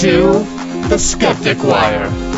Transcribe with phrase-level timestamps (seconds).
[0.00, 0.44] To
[0.90, 2.35] the Skeptic Wire.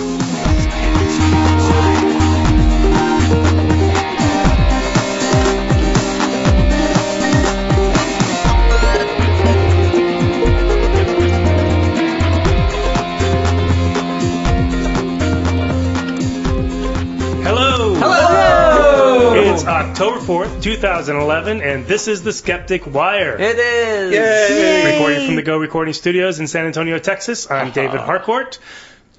[20.01, 23.37] October 4th, 2011, and this is the Skeptic Wire.
[23.37, 24.12] It is.
[24.12, 24.93] Yay!
[24.93, 27.51] Recording from the Go Recording Studios in San Antonio, Texas.
[27.51, 28.61] I'm David Harcourt,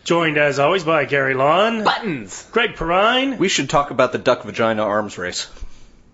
[0.05, 2.47] joined as always by Gary Lawn, Buttons.
[2.53, 3.37] Greg Perrine.
[3.37, 5.51] We should talk about the duck vagina arms race.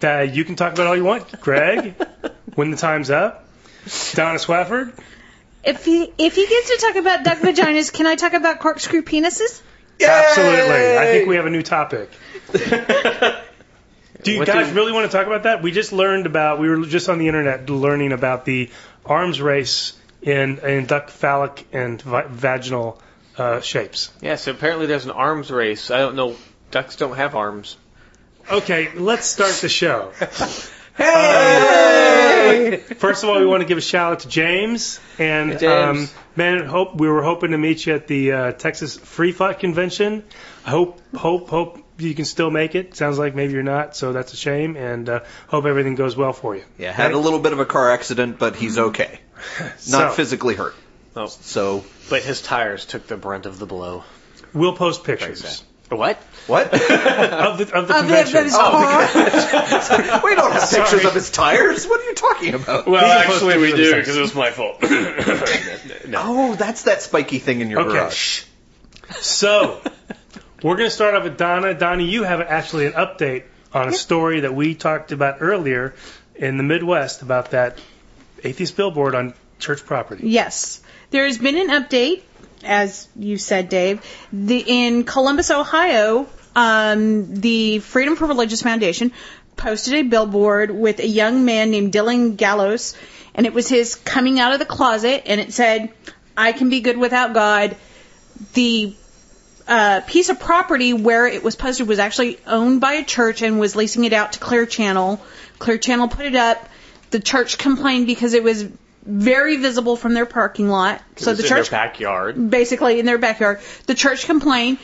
[0.04, 1.94] Uh, you can talk about all you want, Greg,
[2.56, 3.48] when the time's up.
[4.14, 4.98] Donna Swafford.
[5.64, 9.04] If he if he gets to talk about duck vaginas, can I talk about corkscrew
[9.04, 9.62] penises?
[10.02, 10.98] Absolutely.
[10.98, 12.10] I think we have a new topic.
[14.26, 15.62] Do you What guys do- really want to talk about that?
[15.62, 18.70] We just learned about, we were just on the internet learning about the
[19.06, 23.00] arms race in, in duck phallic and vi- vaginal
[23.38, 24.12] uh, shapes.
[24.22, 25.92] Yeah, so apparently there's an arms race.
[25.92, 26.36] I don't know.
[26.72, 27.78] Ducks don't have arms.
[28.52, 30.12] Okay, let's start the show.
[30.98, 32.78] Hey!
[32.78, 36.10] first of all, we want to give a shout out to James and Hey, James.
[36.14, 36.66] Um, man.
[36.66, 40.24] Hope we were hoping to meet you at the uh, Texas Free Thought Convention.
[40.66, 42.96] I hope, hope, hope you can still make it.
[42.96, 44.76] Sounds like maybe you're not, so that's a shame.
[44.78, 46.64] And uh, hope everything goes well for you.
[46.78, 49.20] Yeah, had a little bit of a car accident, but he's okay.
[49.60, 50.76] Not So- physically hurt.
[51.18, 51.28] Oh.
[51.28, 54.04] So But his tires took the brunt of the blow.
[54.54, 56.18] We'll post pictures What?
[56.48, 56.74] what?
[56.74, 58.38] of the of the Of the, convention.
[58.38, 60.22] of his car.
[60.26, 61.86] we don't have pictures of his tires.
[61.88, 62.86] What are you talking about?
[62.88, 64.82] Well, can actually, we do because it was my fault.
[66.08, 66.22] no.
[66.22, 67.92] Oh, that's that spiky thing in your Okay.
[67.94, 68.44] garage.
[69.22, 69.80] So,
[70.66, 71.76] we're going to start off with Donna.
[71.76, 75.94] Donna, you have actually an update on a story that we talked about earlier
[76.34, 77.78] in the Midwest about that
[78.44, 80.28] atheist billboard on church property.
[80.28, 80.82] yes,
[81.12, 82.24] there has been an update,
[82.64, 84.02] as you said, Dave.
[84.34, 89.12] The in Columbus, Ohio, um, the Freedom for Religious Foundation
[89.56, 92.98] posted a billboard with a young man named Dylan Gallows,
[93.36, 95.94] and it was his coming out of the closet, and it said,
[96.36, 97.76] "I can be good without God."
[98.54, 98.96] The
[99.68, 103.60] uh, piece of property where it was posted was actually owned by a church and
[103.60, 105.20] was leasing it out to Clear Channel.
[105.60, 106.68] Clear Channel put it up.
[107.12, 108.66] The church complained because it was
[109.04, 111.02] very visible from their parking lot.
[111.18, 112.50] So It was the in church, their backyard.
[112.50, 114.78] basically in their backyard, the church complained.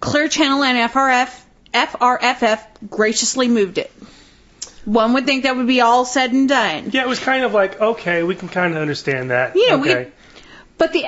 [0.00, 1.40] Clear Channel and FRF,
[1.72, 3.92] FRFF graciously moved it.
[4.84, 6.90] One would think that would be all said and done.
[6.92, 9.52] Yeah, it was kind of like, okay, we can kind of understand that.
[9.54, 10.10] Yeah, we- okay.
[10.76, 11.06] But the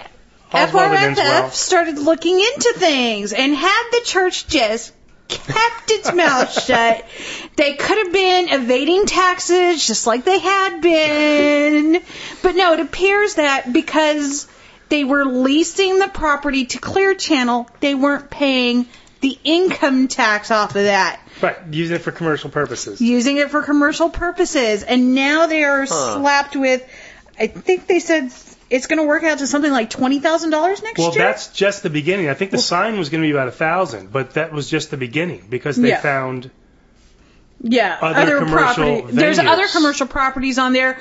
[0.55, 1.51] FRFF well.
[1.51, 4.93] started looking into things and had the church just
[5.29, 7.05] kept its mouth shut.
[7.57, 12.03] They could have been evading taxes just like they had been.
[12.43, 14.47] But no, it appears that because
[14.89, 18.87] they were leasing the property to Clear Channel, they weren't paying
[19.21, 23.01] the income tax off of that Right, using it for commercial purposes.
[23.01, 26.87] using it for commercial purposes, and now they are slapped with.
[27.39, 28.31] I think they said
[28.71, 31.23] it's going to work out to something like twenty thousand dollars next Well, year.
[31.23, 32.29] Well, that's just the beginning.
[32.29, 34.91] I think the sign was going to be about a thousand, but that was just
[34.91, 36.01] the beginning because they Yeah.
[36.01, 36.51] found
[37.61, 39.17] yeah, other commercial property.
[39.17, 40.99] There's other commercial properties on there.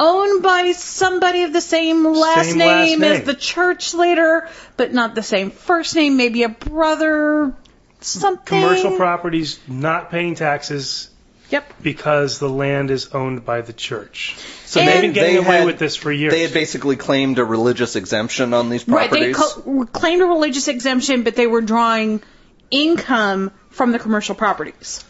[0.00, 3.12] Owned by somebody of the same last, Same last name, name.
[3.12, 6.16] as the church leader, but not the same first name.
[6.16, 7.54] Maybe a brother,
[8.00, 8.44] something.
[8.44, 11.08] commercial properties not paying taxes
[11.52, 11.82] Yep.
[11.82, 14.36] because the land is owned by the church.
[14.64, 16.32] So And- they've been getting They away had- with this for years.
[16.32, 19.12] They had basically claimed a religious exemption on these properties.
[19.12, 19.20] Right.
[19.20, 19.88] They properties.
[19.92, 22.22] claimed a religious exemption, but they were drawing
[22.70, 25.04] income from the commercial properties,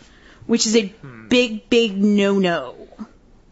[0.46, 1.28] which is a hmm.
[1.28, 2.74] big, big no-no.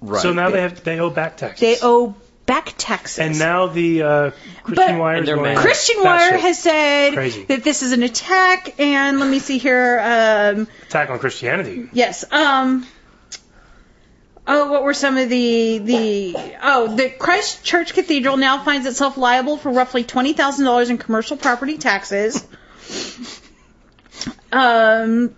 [0.01, 0.21] right.
[0.21, 1.61] so now they have they owe back taxes.
[1.61, 2.17] They owe
[2.51, 3.19] back taxes.
[3.21, 4.31] and now the uh,
[4.65, 5.57] Christian Wire is going.
[5.57, 6.03] Christian.
[6.03, 7.45] Wire has said Crazy.
[7.45, 9.99] that this is an attack, and let me see here.
[10.03, 11.89] Um, attack on Christianity.
[11.93, 12.25] yes.
[12.33, 12.87] Um,
[14.47, 16.35] oh, what were some of the the?
[16.63, 20.99] Oh, the Christ Church Cathedral now finds itself liable for roughly twenty thousand dollars in
[20.99, 22.45] commercial property taxes.
[24.53, 25.35] Um,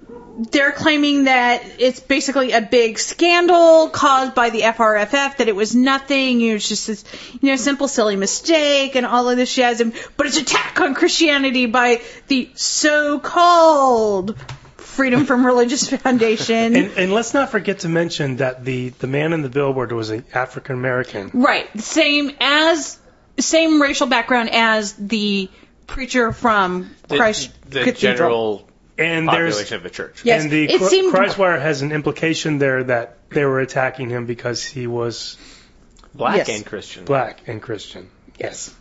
[0.50, 5.74] they're claiming that it's basically a big scandal caused by the FRFF, that it was
[5.74, 7.04] nothing, you know, it's just this,
[7.40, 10.94] you know, simple silly mistake and all of this jazz, and, but it's attack on
[10.94, 14.38] Christianity by the so-called
[14.76, 16.76] Freedom from Religious Foundation.
[16.76, 20.10] And, and let's not forget to mention that the, the man in the billboard was
[20.10, 21.30] an African American.
[21.34, 22.98] right, same as,
[23.38, 25.50] same racial background as the
[25.86, 28.16] preacher from The, Christ the Cathedral.
[28.16, 28.68] general
[29.06, 30.22] And population there's of the church.
[30.24, 34.10] Yes, and the it Chr- seemed- Christwire has an implication there that they were attacking
[34.10, 35.36] him because he was
[36.14, 36.48] Black Yes.
[36.50, 37.04] and Christian.
[37.04, 38.08] black and Christian.
[38.38, 38.74] Yes.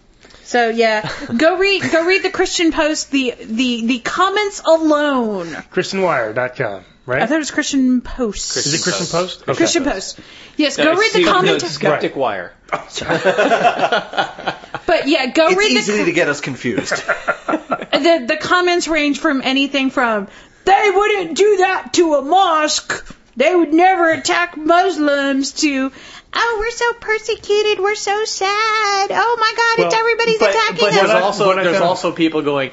[0.43, 3.09] So yeah, go read go read the Christian Post.
[3.11, 5.47] The the the comments alone.
[5.47, 7.21] ChristianWire.com, right?
[7.21, 8.57] I thought it was Christian Post.
[8.57, 9.43] Is it Christian Post?
[9.43, 9.53] Okay.
[9.55, 10.19] Christian Post.
[10.57, 11.63] Yes, No, go read the no, comment.
[11.63, 12.51] it's Skeptic Wire.
[12.73, 12.87] Oh,
[14.85, 17.01] but yeah, go It's read It's easy the to get us confused.
[17.91, 20.27] the the comments range from anything from
[20.65, 23.15] they wouldn't do that to a mosque.
[23.35, 25.91] They would never attack Muslims to
[26.33, 29.11] oh we're so persecuted, we're so sad.
[29.11, 30.95] Oh my God, it's everybody's But, attacking but us.
[30.95, 32.71] there's also what I there's also people going.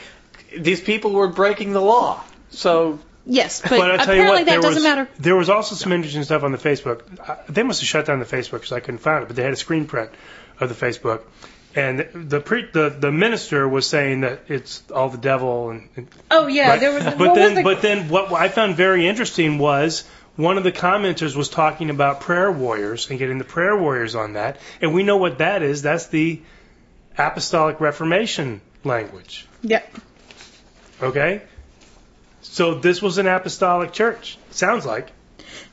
[0.56, 2.22] These people were breaking the law.
[2.50, 5.08] So yes, but, But I tell you apparently what, that doesn't was, matter.
[5.18, 7.02] There was also some interesting stuff on the Facebook.
[7.20, 9.42] Uh, They must have shut down the Facebook because I couldn't find it, but they
[9.42, 10.10] had a screen print
[10.60, 11.22] of the Facebook.
[11.78, 16.08] And the pre, the the minister was saying that it's all the devil and, and
[16.28, 16.80] Oh yeah, Right.
[16.80, 17.04] there was.
[17.16, 20.04] But then, was the, but then, what I found very interesting was
[20.34, 24.32] one of the commenters was talking about prayer warriors and getting the prayer warriors on
[24.32, 25.82] that, and we know what that is.
[25.82, 26.40] That's the
[27.16, 29.46] apostolic Reformation language.
[29.62, 29.82] yeah.
[31.00, 31.42] Okay,
[32.42, 34.36] so this was an apostolic church.
[34.50, 35.12] Sounds like.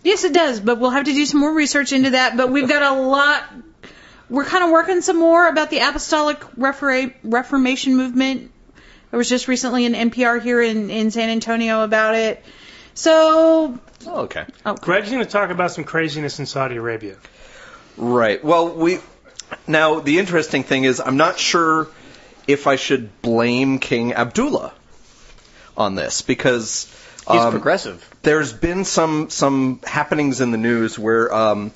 [0.04, 2.38] Yes, it does, but we'll have to do some more research into that.
[2.38, 3.44] But we've got a lot.
[4.30, 8.52] We're kind of working some more about the apostolic Refora- Reformation movement.
[9.12, 12.44] There was just recently an NPR here in, in San Antonio about it.
[12.96, 13.78] So,
[14.08, 14.46] oh, okay.
[14.82, 17.18] Greg's going to talk about some craziness in Saudi Arabia.
[17.98, 18.44] Right.
[18.44, 19.00] Well, we
[19.68, 21.88] now the interesting thing is I'm not sure
[22.48, 24.74] if I should blame King Abdullah
[25.78, 26.86] on this because
[27.30, 28.08] he's um, progressive.
[28.22, 31.72] there's been some some happenings in the news where um,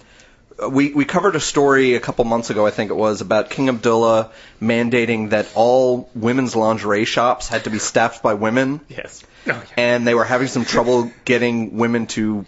[0.67, 3.69] we we covered a story a couple months ago, I think it was, about King
[3.69, 9.23] Abdullah mandating that all women's lingerie shops had to be staffed by women, Yes.
[9.47, 12.45] Oh, and they were having some trouble getting women to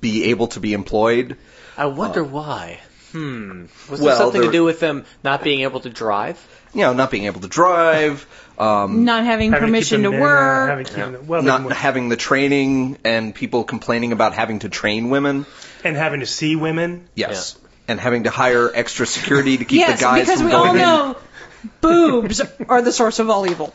[0.00, 1.36] be able to be employed.
[1.76, 2.80] I wonder why.
[3.12, 3.66] Hmm.
[3.90, 6.38] Was there something there- to do with them not being able to drive?
[6.72, 8.26] You know, not being able to drive,
[8.58, 10.68] um, not having Having permission keep to them in, uh, work.
[10.70, 15.10] having keep them- well, not having the training, and people complaining about having to train
[15.10, 15.46] women.
[15.84, 17.08] And having to see women.
[17.14, 17.56] Yes.
[17.86, 20.68] And having to hire extra security to keep yes, the guys because from we going
[20.68, 21.12] all in.
[21.12, 21.16] know
[21.80, 23.74] boobs are the source of all evil.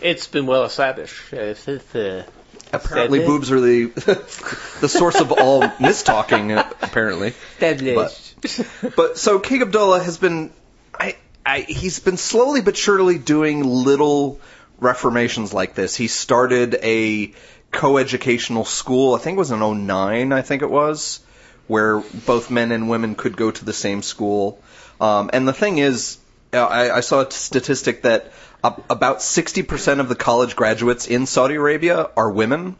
[0.00, 1.32] It's been well established.
[1.32, 2.24] Uh, if it's, uh,
[2.72, 3.84] Apparently, Said boobs are the
[4.80, 6.56] the source of all mistalking.
[6.56, 8.94] uh, Apparently, established.
[8.96, 10.52] but so King Abdullah has been,
[10.94, 14.40] I, I, he's been slowly but surely doing little
[14.80, 15.96] reformations like this.
[15.96, 17.32] He started a
[17.70, 19.14] co-educational school.
[19.14, 21.20] I think it was in 09, I think it was,
[21.66, 24.60] where both men and women could go to the same school.
[25.00, 26.18] Um, and the thing is,
[26.52, 28.32] uh, I, I saw a statistic that
[28.64, 32.76] about 60% of the college graduates in Saudi Arabia are women,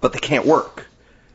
[0.00, 0.86] but they can't work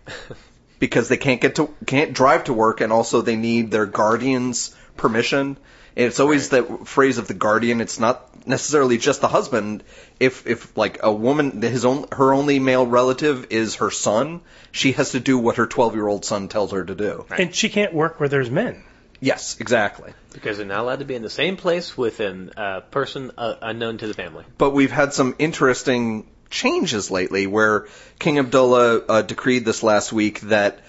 [0.79, 4.75] because they can't get to can't drive to work, and also they need their guardian's
[4.95, 5.57] permission.
[5.95, 7.81] And it's always the phrase of the guardian.
[7.81, 9.83] It's not necessarily just the husband.
[10.19, 14.41] If if like a woman, his own her only male relative is her son,
[14.71, 17.25] she has to do what her 12 year old son tells her to do.
[17.29, 18.83] And she can't work where there's men.
[19.19, 20.13] Yes, exactly.
[20.33, 23.55] because they're not allowed to be in the same place with a uh, person uh,
[23.61, 24.43] unknown to the family.
[24.57, 27.87] but we've had some interesting changes lately where
[28.19, 30.79] King Abdullah uh, decreed this last week that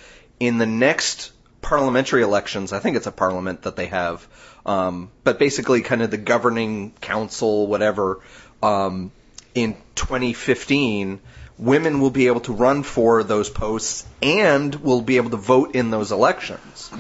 [0.41, 1.33] in the next
[1.63, 4.27] parliamentary elections, I think it's a parliament that they have,
[4.67, 8.21] um, but basically kind of the governing council, whatever,
[8.63, 9.13] um,
[9.55, 11.21] in 2015,
[11.59, 15.75] women will be able to run for those posts and will be able to vote
[15.75, 16.91] in those elections.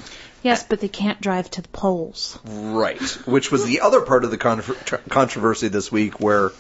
[0.42, 2.38] Yes, but they can't drive to the polls.
[2.44, 3.00] Right.
[3.26, 6.52] Which was the other part of the contro- tr- controversy this week, where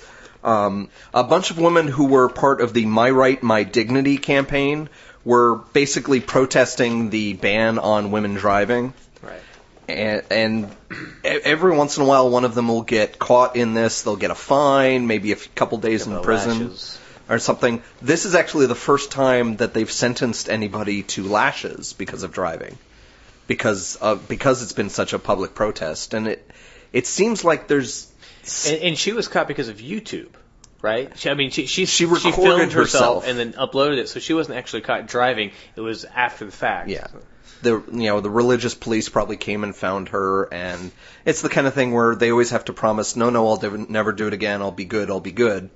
[0.42, 4.88] um, a bunch of women who were part of the My Right, My Dignity campaign
[5.24, 8.94] were basically protesting the ban on women driving.
[9.88, 10.76] And, and
[11.24, 14.02] every once in a while, one of them will get caught in this.
[14.02, 16.72] They'll get a fine, maybe a f- couple days in prison
[17.28, 17.82] or something.
[18.00, 22.78] This is actually the first time that they've sentenced anybody to lashes because of driving,
[23.46, 26.50] because uh, because it's been such a public protest, and it
[26.92, 28.10] it seems like there's
[28.66, 30.30] And, and she was caught because of YouTube,
[30.80, 31.12] right?
[31.18, 33.24] She, I mean, she she, She recorded filmed herself.
[33.24, 35.50] herself and then uploaded it, so she wasn't actually caught driving.
[35.76, 36.88] It was after the fact.
[36.88, 37.06] yeah.
[37.64, 40.92] The you know the religious police probably came and found her, and
[41.24, 43.78] it's the kind of thing where they always have to promise, no, no, I'll never-
[43.78, 44.62] never do it again.
[44.62, 45.10] I'll be good.
[45.10, 45.70] I'll be good.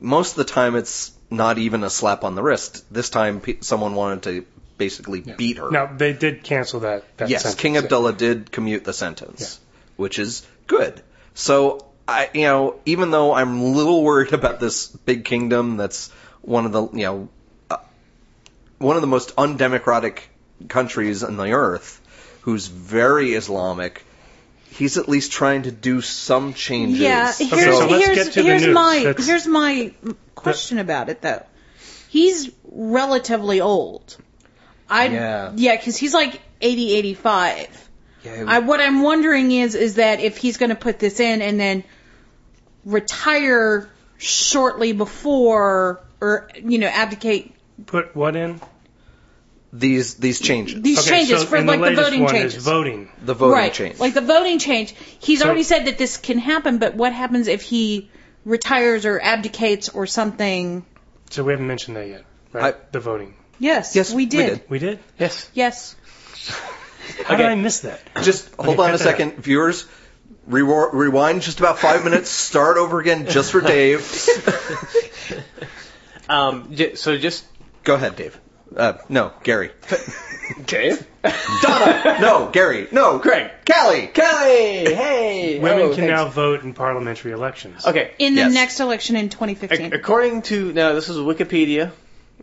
[0.00, 2.84] Most of the time, it's not even a slap on the wrist.
[2.90, 4.44] This time, pe- someone wanted to
[4.78, 5.70] basically beat her.
[5.70, 7.04] Now they did cancel that.
[7.18, 7.60] that yes, sentence.
[7.60, 9.60] King Abdullah did commute the sentence,
[9.96, 11.02] which is good.
[11.34, 16.10] So I, you know, even though I'm a little worried about this big kingdom, that's
[16.42, 17.28] one of the, you know,
[17.70, 17.78] uh,
[18.78, 20.28] one of the most undemocratic
[20.68, 22.00] countries on the earth,
[22.42, 24.04] who's very Islamic.
[24.70, 26.98] he's at least trying to do some changes.
[27.00, 28.74] Yeah, Okay, here's so let's here's get to the here's news.
[28.74, 29.92] my That's- here's my
[30.34, 31.42] question about it though.
[32.08, 34.16] He's relatively old.
[34.90, 35.52] I Yeah.
[35.54, 37.88] yeah, because he's like 80, 85.
[38.24, 41.40] Yeah, I, what I'm wondering is is that if he's going to put this in
[41.42, 41.84] and then
[42.84, 47.52] retire shortly before or you know abdicate
[47.86, 48.60] Put what in?
[49.76, 52.56] These these changes, these Okay, changes so for like the the, voting one changes.
[52.56, 53.08] is voting.
[53.22, 53.98] the voting right, change.
[53.98, 54.94] like the voting change.
[55.18, 58.08] He's So- already said that this can happen, but what happens if he
[58.44, 60.84] retires or abdicates or something?
[61.30, 62.74] So we haven't mentioned that yet, right?
[62.74, 63.34] I- the voting.
[63.58, 64.46] Yes, Yes, we we did.
[64.50, 64.70] did.
[64.70, 64.98] We did.
[65.18, 65.48] Yes.
[65.54, 65.96] Yes.
[67.24, 68.00] How did I miss that?
[68.22, 69.86] just hold on a second, viewers.
[70.48, 72.28] Rewar- rewind just about five minutes.
[72.30, 74.00] Start over again, just for Dave.
[76.28, 77.44] Um, so just
[77.82, 78.38] Go ahead, Dave.
[78.76, 79.70] Uh, no, Gary.
[80.66, 81.06] Dave.
[81.62, 82.18] Donna.
[82.20, 82.88] No, Gary.
[82.92, 83.50] No, Craig.
[83.70, 84.08] Callie.
[84.08, 84.94] Kelly.
[84.94, 85.58] Hey.
[85.60, 86.10] Women Oh, can thanks.
[86.10, 87.86] now vote in parliamentary elections.
[87.86, 88.12] Okay.
[88.18, 88.52] In the Yes.
[88.54, 89.92] next election in Ac- 2015.
[89.94, 91.92] According to now, this is Wikipedia.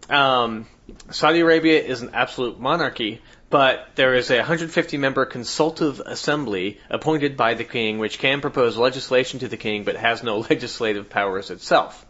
[0.09, 0.67] Um,
[1.11, 7.37] Saudi Arabia is an absolute monarchy, but there is a 150 member consultative assembly appointed
[7.37, 11.51] by the king, which can propose legislation to the king, but has no legislative powers
[11.51, 12.05] itself.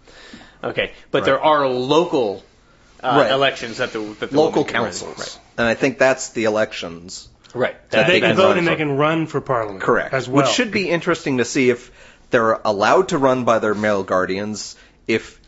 [0.64, 2.44] Okay, but there are local
[3.04, 3.32] uh, Right.
[3.32, 4.92] elections that the, that the Local woman can run.
[4.92, 5.40] councils.
[5.58, 7.30] And I think that's the elections.
[7.54, 7.76] Right.
[7.92, 9.82] So That- they can vote what and they can run for parliament.
[9.84, 10.14] Correct.
[10.14, 10.44] As well.
[10.46, 11.92] Which should be interesting to see if
[12.30, 14.76] they're allowed to run by their male guardians.
[15.08, 15.40] If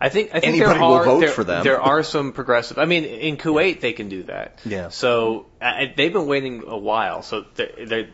[0.00, 1.62] I think I think Anybody there will vote there, for them.
[1.62, 2.78] There are some progressive.
[2.78, 4.58] I mean, in Kuwait they can do that.
[4.64, 4.88] Yeah.
[4.88, 7.22] So uh, they've been waiting a while.
[7.22, 8.08] So they're, they're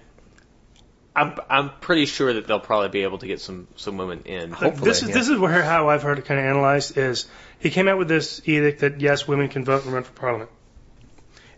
[1.14, 4.50] I'm I'm pretty sure that they'll probably be able to get some some women in.
[4.50, 5.14] Hopefully, this is yeah.
[5.14, 7.26] this is where how I've heard it kind of analyzed is
[7.58, 10.50] he came out with this edict that yes, women can vote and run for parliament.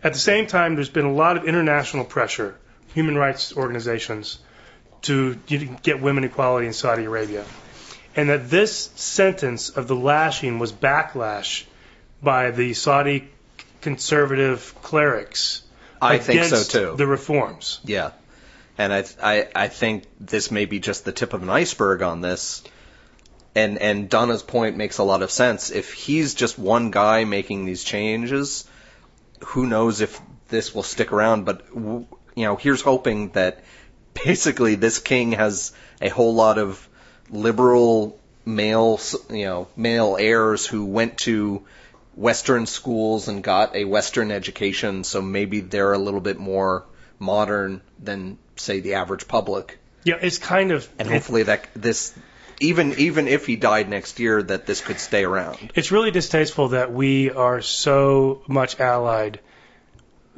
[0.03, 2.57] At the same time, there's been a lot of international pressure,
[2.95, 4.39] human rights organizations,
[5.03, 5.35] to
[5.83, 7.45] get women equality in Saudi Arabia,
[8.15, 11.65] and that this sentence of the lashing was backlash
[12.23, 13.29] by the Saudi
[13.81, 15.63] conservative clerics.
[16.01, 16.95] I think so against too.
[16.97, 17.81] The reforms.
[17.85, 18.13] Yeah.
[18.77, 22.21] And I, I, I think this may be just the tip of an iceberg on
[22.21, 22.63] this.
[23.59, 25.71] And, and Donna's point makes a lot of sense.
[25.71, 28.69] If he's just one guy making these changes,
[29.47, 31.45] who knows if this will stick around?
[31.45, 33.65] But, you know, here's hoping that
[34.15, 36.89] basically this king has a whole lot of
[37.31, 41.65] liberal male, you know, male heirs who went to
[42.15, 46.85] Western schools and got a Western education, so maybe they're a little bit more
[47.19, 49.79] modern than, say, the average public.
[50.05, 52.15] Yeah, it's kind of And hopefully that this,
[52.61, 55.73] even even if he died next year, that this could stay around.
[55.75, 59.41] It's really distasteful that we are so much allied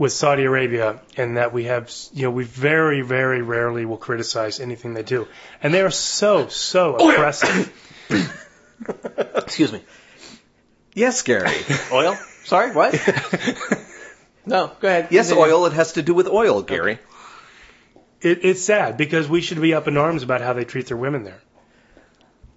[0.00, 4.58] with Saudi Arabia and that we have, you know, we very, very rarely will criticize
[4.58, 5.28] anything they do.
[5.62, 7.70] And they are so, so oh, oppressive.
[9.36, 9.82] Excuse me.
[10.94, 11.54] Yes, Gary.
[11.92, 12.16] Oil?
[12.44, 12.94] Sorry, what?
[14.46, 15.08] no, go ahead.
[15.10, 15.52] yes, Continue.
[15.52, 15.66] oil.
[15.66, 16.98] It has to do with oil, Gary.
[18.22, 20.96] It, it's sad because we should be up in arms about how they treat their
[20.96, 21.42] women there.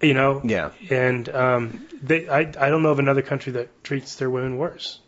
[0.04, 0.40] You know?
[0.44, 0.70] Yeah.
[0.90, 5.00] And um, they, I, I don't know of another country that treats their women worse.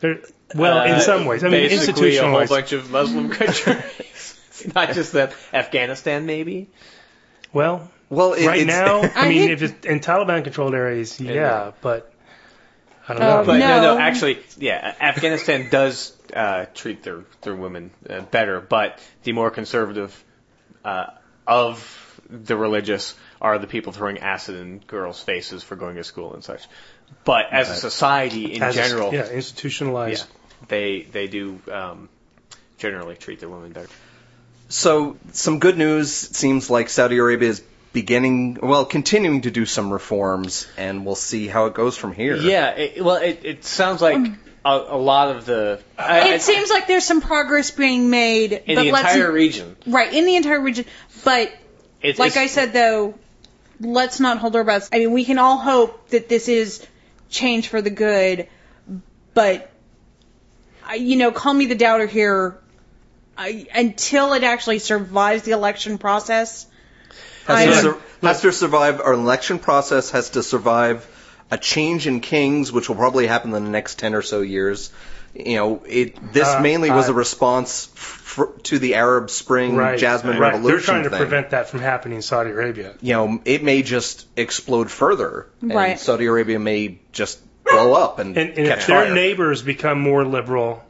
[0.00, 0.20] They're,
[0.54, 1.44] well, Uh, in some ways.
[1.44, 4.38] I mean, basically a whole bunch of Muslim countries.
[4.74, 5.34] Not just that.
[5.52, 6.68] Afghanistan, maybe.
[7.52, 11.32] Well, Well, it, right it's, now, I, I mean, if it's in Taliban-controlled areas, yeah,
[11.32, 11.72] Yeah.
[11.80, 12.12] but
[13.08, 13.44] I don't Oh, know.
[13.46, 13.98] But no, no, No.
[14.00, 20.12] actually, yeah, Afghanistan does uh, treat their their women uh, better, but the more conservative
[20.84, 21.06] uh,
[21.46, 26.32] of the religious are the people throwing acid in girls' faces for going to school
[26.32, 26.62] and such.
[27.24, 30.24] But as a society in As a- general, yeah, institutionalized.
[30.26, 32.08] yeah, they they do um,
[32.78, 33.88] generally treat their women better.
[34.68, 36.30] So, some good news.
[36.30, 41.14] It seems like Saudi Arabia is beginning, well, continuing to do some reforms, and we'll
[41.14, 42.36] see how it goes from here.
[42.36, 44.16] Yeah, it, well, it, it sounds like
[44.64, 48.52] a, a lot of the I, I- it seems like there's some progress being made,
[48.52, 49.76] in but the let's entire region.
[49.86, 50.86] right in the entire region.
[51.24, 51.52] But
[52.00, 53.14] It's, like I it's- said though,
[53.82, 54.88] let's not hold our breath.
[54.92, 56.86] I mean, we can all hope that this is
[57.28, 58.48] change for the good,
[59.34, 59.70] but
[60.84, 62.58] I, you know, call me the doubter here.
[63.36, 66.66] I, until it actually survives the election process,
[67.46, 71.08] Has to, sur- has to survive, our election process has to survive
[71.50, 74.90] a change in kings, which will probably happen in the next 10 or so years.
[75.34, 79.76] You know, it, this Uh, mainly was uh, a response f- to the Arab Spring
[79.76, 79.98] Right.
[79.98, 80.52] Jasmine right.
[80.52, 81.18] Revolution They're trying to thing.
[81.18, 82.94] prevent that from happening in Saudi Arabia.
[83.00, 85.98] you know, it may just explode further, and Right.
[85.98, 90.24] Saudi Arabia may just blow up and, And, and catch if their neighbors become more
[90.24, 90.82] liberal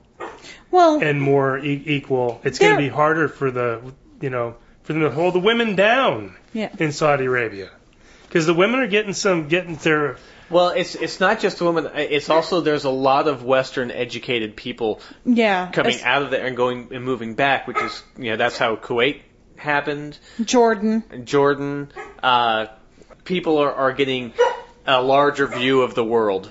[0.70, 3.80] well, and more e- equal, it's going to be harder for the
[4.20, 6.70] you know, for them to hold the women down Yeah.
[6.78, 7.70] in Saudi Arabia,
[8.26, 10.16] because the women are getting some getting their
[10.52, 11.88] Well, it's it's not just women.
[11.94, 15.70] It's also there's a lot of Western educated people Yeah.
[15.72, 18.76] coming out of there and going and moving back, which is you know that's how
[18.76, 19.22] Kuwait
[19.56, 21.24] happened, Jordan.
[21.24, 21.90] Jordan.
[22.22, 22.66] Uh,
[23.24, 24.32] people are, are getting
[24.86, 26.50] a larger view of the world,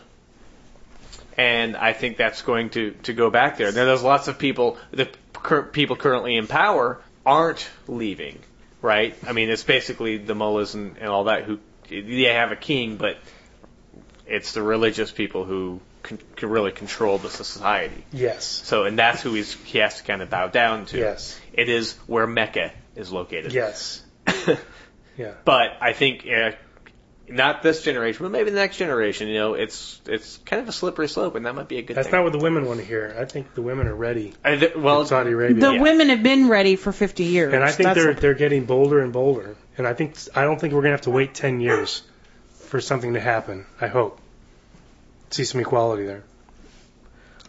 [1.38, 3.72] and I think that's going to to go back there.
[3.72, 8.39] Now, there's lots of people the cur- people currently in power aren't leaving,
[8.81, 9.15] right?
[9.27, 12.98] I mean, it's basically the mullahs and, and all that who they have a king,
[12.98, 13.17] but
[14.31, 18.03] it's the religious people who can, can really control the society.
[18.11, 20.97] yes, So, and that's who he's, he has to kind of bow down to.
[20.97, 23.53] yes, It is where Mecca is located.
[23.53, 24.01] yes,
[25.17, 25.33] yeah.
[25.45, 26.51] but I think uh,
[27.29, 29.27] not this generation, but maybe the next generation.
[29.27, 31.95] You know, it's it's kind of a slippery slope, and that might be a good
[31.95, 32.17] That's thing.
[32.17, 33.15] not what the women want to hear.
[33.17, 34.33] I think the women are ready.
[34.43, 35.61] I th- well, in Saudi Arabia.
[35.61, 35.81] The Yeah.
[35.81, 37.53] women have been ready for 50 years.
[37.53, 39.55] And I think That's they're the- they're getting bolder and bolder.
[39.77, 42.01] And I think I don't think we're gonna have to wait ten years
[42.67, 43.65] for something to happen.
[43.79, 44.19] I hope.
[45.31, 46.23] See some equality there.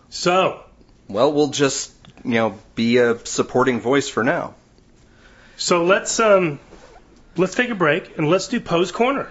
[0.09, 0.61] So
[1.09, 1.93] Well, we'll just,
[2.25, 4.55] you know, be a supporting voice for now.
[5.57, 6.59] so let's um
[7.37, 9.29] let's take a break and let's do Poe's Corner.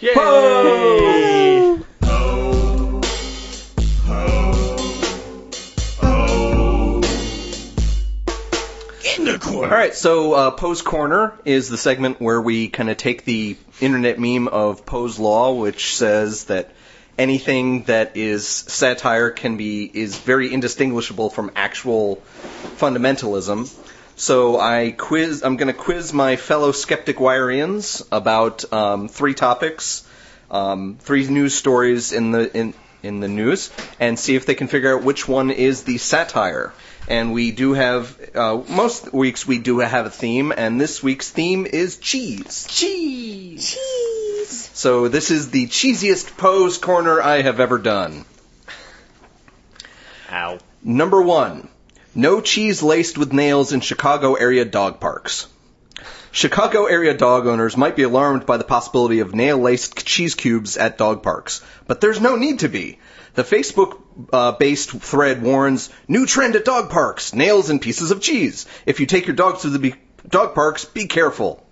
[0.00, 1.80] Yay!
[9.54, 13.56] All right, so uh, Poe's Corner is the segment where we kind of take the
[13.80, 16.70] internet meme of Poe's Law, which says that
[17.18, 22.22] anything that is satire can be is very indistinguishable from actual
[22.76, 23.72] fundamentalism.
[24.16, 25.42] So I quiz.
[25.42, 30.06] I'm going to quiz my fellow skeptic Wyrians about um, three topics,
[30.50, 34.68] um, three news stories in the in in the news, and see if they can
[34.68, 36.72] figure out which one is the satire.
[37.06, 41.30] And we do have uh, most weeks we do have a theme, and this week's
[41.30, 42.66] theme is cheese.
[42.68, 43.74] Cheese.
[43.74, 44.70] Cheese.
[44.72, 48.24] So this is the cheesiest Poe's Corner I have ever done.
[50.30, 50.58] Ow.
[50.82, 51.68] Number one,
[52.14, 55.46] no cheese laced with nails in Chicago area dog parks.
[56.32, 60.76] Chicago area dog owners might be alarmed by the possibility of nail laced cheese cubes
[60.76, 62.98] at dog parks, but there's no need to be.
[63.34, 68.20] The Facebook uh, based thread warns new trend at dog parks nails and pieces of
[68.20, 68.66] cheese.
[68.86, 69.94] If you take your dogs to the be-
[70.28, 71.64] dog parks, be careful.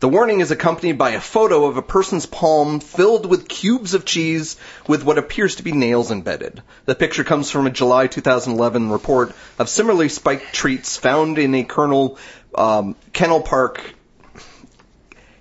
[0.00, 4.04] The warning is accompanied by a photo of a person's palm filled with cubes of
[4.04, 6.62] cheese with what appears to be nails embedded.
[6.84, 11.64] The picture comes from a July 2011 report of similarly spiked treats found in a
[11.64, 12.16] kennel,
[12.54, 13.94] um, kennel park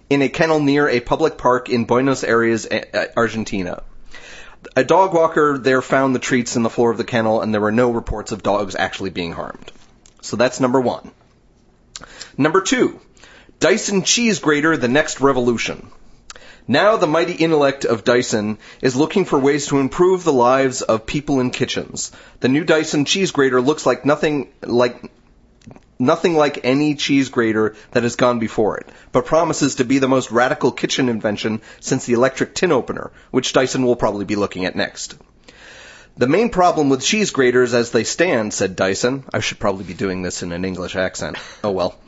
[0.09, 2.67] in a kennel near a public park in Buenos Aires,
[3.15, 3.83] Argentina.
[4.75, 7.61] A dog walker there found the treats in the floor of the kennel, and there
[7.61, 9.71] were no reports of dogs actually being harmed.
[10.21, 11.11] So that's number one.
[12.37, 12.99] Number two,
[13.59, 15.89] Dyson Cheese Grater, the next revolution.
[16.67, 21.05] Now the mighty intellect of Dyson is looking for ways to improve the lives of
[21.05, 22.11] people in kitchens.
[22.41, 25.09] The new Dyson cheese grater looks like nothing like
[25.99, 30.07] nothing like any cheese grater that has gone before it, but promises to be the
[30.07, 34.65] most radical kitchen invention since the electric tin opener, which Dyson will probably be looking
[34.65, 35.15] at next.
[36.17, 39.93] The main problem with cheese graters as they stand, said Dyson, I should probably be
[39.93, 41.37] doing this in an English accent.
[41.63, 41.99] Oh well.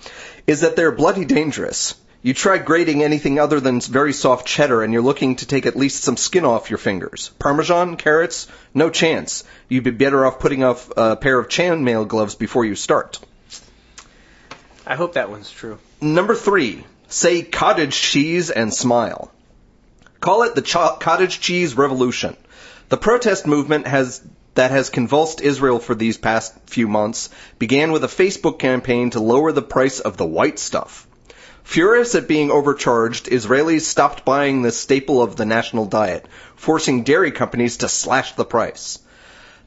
[0.48, 1.94] Is that they're bloody dangerous.
[2.24, 5.78] You try grating anything other than very soft cheddar and you're looking to take at
[5.78, 7.32] least some skin off your fingers.
[7.40, 9.44] Parmesan, carrots, no chance.
[9.70, 13.20] You'd be better off putting off a pair of chainmail gloves before you start.
[14.90, 15.78] I hope that one's true.
[16.02, 19.32] Number three, say cottage cheese and smile.
[20.20, 20.64] Call it the
[21.00, 22.36] cottage cheese revolution.
[22.90, 24.20] The protest movement has
[24.56, 29.20] that has convulsed Israel for these past few months began with a Facebook campaign to
[29.20, 31.08] lower the price of the white stuff.
[31.64, 36.26] Furious at being overcharged, Israelis stopped buying this staple of the national diet,
[36.56, 38.98] forcing dairy companies to slash the price.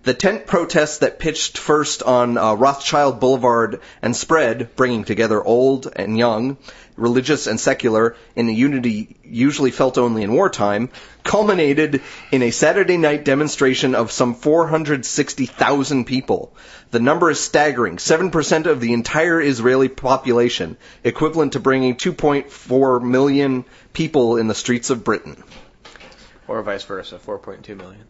[0.04, 5.92] The tent protests that pitched first on uh, Rothschild Boulevard and spread, bringing together old
[5.94, 6.56] and young,
[6.96, 10.88] religious and secular, in a unity usually felt only in wartime,
[11.22, 16.52] culminated in a Saturday night demonstration of some 460,000 people.
[16.90, 17.98] The number is staggering.
[17.98, 24.90] 7% of the entire Israeli population, equivalent to bringing 2.4 million people in the streets
[24.90, 25.40] of Britain.
[26.48, 28.02] Or vice versa, 4.2 million.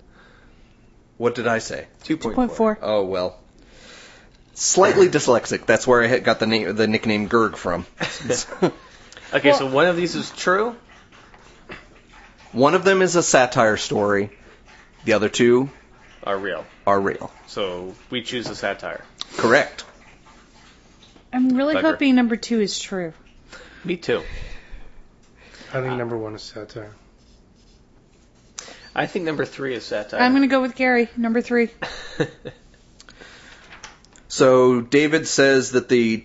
[1.19, 1.87] What did I say?
[2.05, 2.35] 2.4.
[2.35, 2.79] Point four.
[2.83, 3.39] Oh well.
[4.55, 5.67] Slightly dyslexic.
[5.67, 7.87] That's where I got the name, the nickname Gerg from.
[9.35, 10.77] Okay, so one of these is true.
[12.53, 14.29] One of them is a satire story.
[15.07, 15.71] The other two
[16.23, 16.67] Are real.
[16.87, 17.33] are real.
[17.47, 19.03] So we choose a satire.
[19.39, 19.87] Correct.
[21.33, 21.93] I'm really Bugger.
[21.93, 23.15] hoping number two is true.
[23.85, 24.23] Me too.
[25.71, 26.93] I think uh, number one is satire.
[28.95, 30.21] I think number three is satire.
[30.21, 31.71] I'm going to go with Gary, number three.
[34.29, 36.25] So David says that the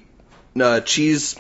[0.60, 1.38] uh, cheese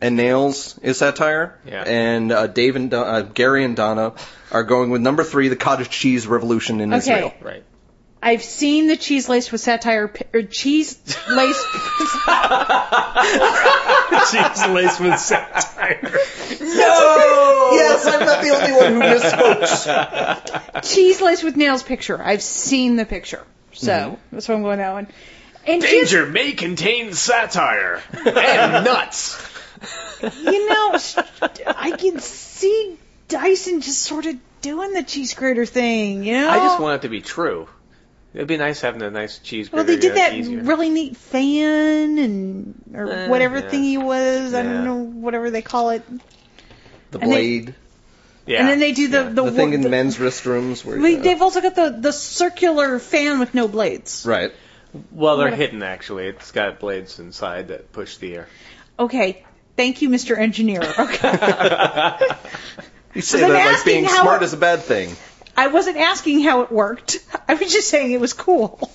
[0.00, 1.82] and nails is satire, Yeah.
[1.84, 4.12] and uh, Dave and Don- uh, Gary and Donna
[4.52, 6.98] are going with number three, the cottage cheese revolution in Okay.
[6.98, 7.34] Israel.
[7.40, 7.64] right.
[8.24, 11.66] I've seen the cheese laced with satire, or cheese laced.
[14.30, 16.00] Cheese laced with satire.
[16.58, 17.68] No!
[17.72, 20.90] yes, I'm not the only one who misspoke.
[20.90, 22.18] cheese laced with nails picture.
[22.22, 23.44] I've seen the picture.
[23.74, 24.14] So mm-hmm.
[24.32, 25.08] that's why I'm going that one.
[25.66, 29.38] And just, Danger may contain satire and nuts.
[30.22, 30.98] you know,
[31.76, 32.96] I can see
[33.28, 36.48] Dyson just sort of doing the cheese grater thing, you know?
[36.48, 37.68] I just want it to be true.
[38.34, 39.70] It'd be nice having a nice cheese.
[39.70, 40.60] Well, they did that easier.
[40.62, 43.70] really neat fan and or Eh, whatever yeah.
[43.70, 44.52] thingy was.
[44.54, 46.02] I don't know whatever they call it.
[47.12, 47.74] The And they- blade,
[48.46, 48.60] Yeah.
[48.60, 49.28] And then they do the Yeah.
[49.30, 51.96] the, the thing wo- in the- men's restrooms where we- uh, They've also got the
[51.98, 54.26] the circular fan with no blades.
[54.26, 54.52] right.
[55.12, 56.26] Well, they're What- hidden actually.
[56.26, 58.48] It's got blades inside that push the air.
[58.98, 59.44] Okay,
[59.76, 60.36] thank you, Mr.
[60.38, 60.82] Engineer.
[60.82, 61.30] Okay,
[63.14, 65.14] You say that like being smart it- is a bad thing.
[65.56, 67.24] I wasn't asking how it worked.
[67.48, 68.90] I was just saying it was cool.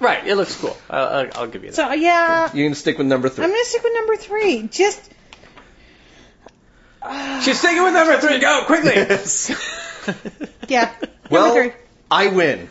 [0.00, 0.26] right.
[0.26, 0.76] It looks cool.
[0.90, 1.76] I'll, I'll, I'll give you that.
[1.76, 4.68] So yeah, You're gonna stick with number 3 I'm gonna stick with number three.
[4.68, 5.10] Just
[7.42, 8.38] She's sticking with number three.
[8.38, 8.94] Go quickly.
[10.68, 10.92] yeah.
[11.30, 11.80] well, number three.
[12.10, 12.68] I win.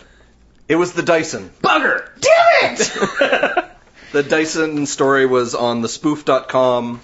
[0.68, 1.52] It was the Dyson.
[1.62, 2.10] Bugger.
[2.20, 3.72] Damn it!
[4.12, 7.02] The Dyson story was on the spoof.com,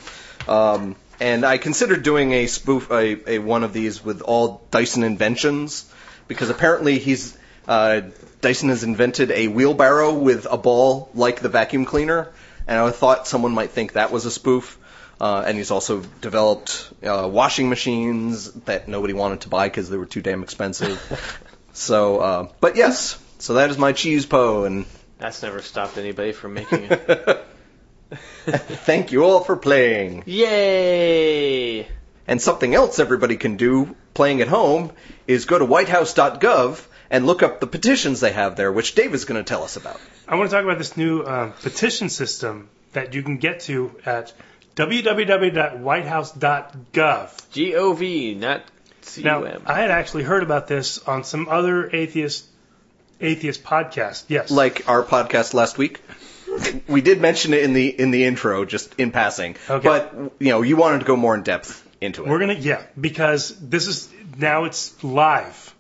[0.47, 5.03] um, and I considered doing a spoof, a, a one of these with all Dyson
[5.03, 5.91] inventions,
[6.27, 8.01] because apparently he's uh,
[8.41, 12.31] Dyson has invented a wheelbarrow with a ball like the vacuum cleaner,
[12.67, 14.77] and I thought someone might think that was a spoof.
[15.19, 19.97] Uh, and he's also developed uh, washing machines that nobody wanted to buy because they
[19.97, 20.99] were too damn expensive.
[21.73, 24.87] so, uh, but yes, so that is my cheese po, and
[25.19, 27.45] That's never stopped anybody from making it.
[28.45, 30.23] Thank you all for playing.
[30.25, 31.87] Yay!
[32.31, 34.93] And something else everybody can do playing at home
[35.27, 39.25] is go to whitehouse.gov and look up the petitions they have there, which Dave is
[39.25, 39.99] going to tell us about.
[40.29, 43.99] I want to talk about this new um, petition system that you can get to
[44.05, 44.31] at
[44.77, 47.51] www.whitehouse.gov.
[47.51, 48.63] G O V, not
[49.01, 49.63] C U Now, M.
[49.65, 52.45] I had actually heard about this on some other atheist
[53.19, 54.23] atheist podcast.
[54.29, 55.99] Yes, Like our podcast last week.
[56.87, 59.57] We did mention it in the in the intro, just in passing.
[59.69, 59.85] Okay.
[59.85, 62.29] But you know, you wanted to go more in depth into it.
[62.29, 65.73] we're gonna yeah because this is now it's live,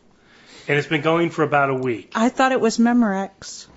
[0.67, 2.11] and it's been going for about a week.
[2.15, 3.67] I thought it was Memorex.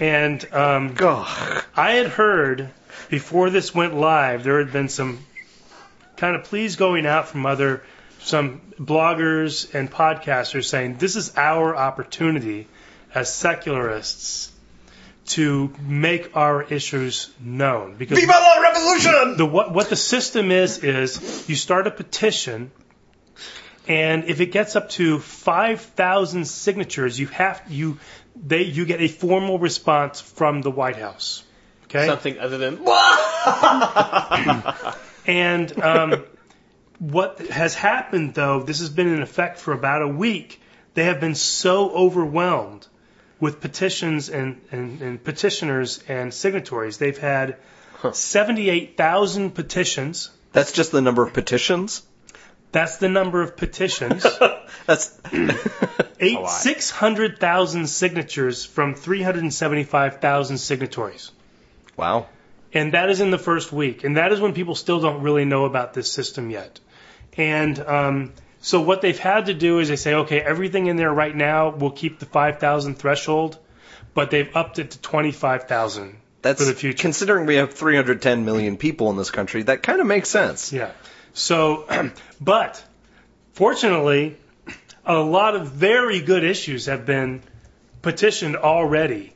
[0.00, 1.64] And um, Ugh.
[1.76, 2.70] I had heard
[3.08, 5.24] before this went live, there had been some
[6.16, 7.84] kind of pleas going out from other
[8.18, 12.66] some bloggers and podcasters saying this is our opportunity
[13.14, 14.50] as secularists
[15.28, 19.36] to make our issues known because Viva la revolution!
[19.36, 22.70] the what what the system is is you start a petition
[23.86, 27.98] and if it gets up to 5000 signatures you have you
[28.36, 31.42] they you get a formal response from the White House
[31.84, 32.78] okay Something other than
[35.26, 36.24] and um,
[36.98, 40.60] what has happened, though, this has been in effect for about a week.
[40.94, 42.86] They have been so overwhelmed
[43.40, 46.98] with petitions and, and, and petitioners and signatories.
[46.98, 47.56] They've had
[48.12, 50.30] 78,000 petitions.
[50.52, 52.02] That's just the number of petitions.
[52.72, 54.26] That's the number of petitions.
[54.86, 55.18] That's
[56.20, 61.30] Eight, 600,000 signatures from 375,000 signatories.
[61.96, 62.26] wow.
[62.74, 64.04] And that is in the first week.
[64.04, 66.80] And that is when people still don't really know about this system yet.
[67.34, 68.32] And um,
[68.68, 71.70] so what they've had to do is they say, okay, everything in there right now
[71.70, 73.56] will keep the 5,000 threshold,
[74.12, 77.00] but they've upped it to 25,000 That's for the future.
[77.00, 79.62] considering we have 310 million people in this country.
[79.62, 80.70] That kind of makes sense.
[80.70, 80.90] Yeah.
[81.32, 81.86] So,
[82.42, 82.84] but
[83.54, 84.36] fortunately,
[85.06, 87.42] a lot of very good issues have been
[88.02, 89.32] petitioned already.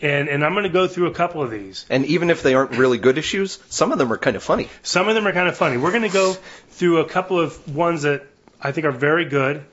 [0.00, 1.84] And, and I'm going to go through a couple of these.
[1.90, 4.68] And even if they aren't really good issues, some of them are kind of funny.
[4.82, 5.78] Some of them are kind of funny.
[5.78, 6.34] We're going to go
[6.68, 8.27] through a couple of ones that
[8.60, 9.64] I think are very good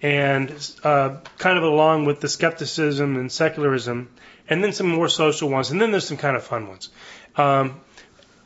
[0.00, 0.52] and
[0.84, 4.08] uh, kind of along with the skepticism and secularism,
[4.48, 6.90] and then some more social ones, and then there's some kind of fun ones.
[7.36, 7.80] Um,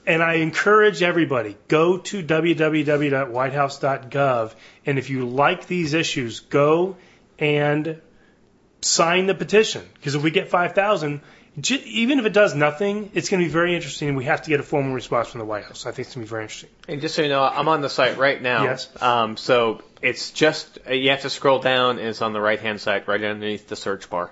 [0.07, 4.55] and I encourage everybody go to www.whitehouse.gov,
[4.87, 6.97] and if you like these issues, go
[7.38, 8.01] and
[8.81, 9.87] sign the petition.
[9.95, 11.21] Because if we get 5,000,
[11.61, 14.41] J- even if it does nothing, it's going to be very interesting, and we have
[14.43, 15.85] to get a formal response from the White House.
[15.85, 16.71] I think it's going to be very interesting.
[16.88, 18.65] And just so you know, I'm on the site right now.
[18.65, 18.88] Yes.
[19.03, 22.59] Um, so it's just uh, you have to scroll down, and it's on the right
[22.59, 24.31] hand side, right underneath the search bar.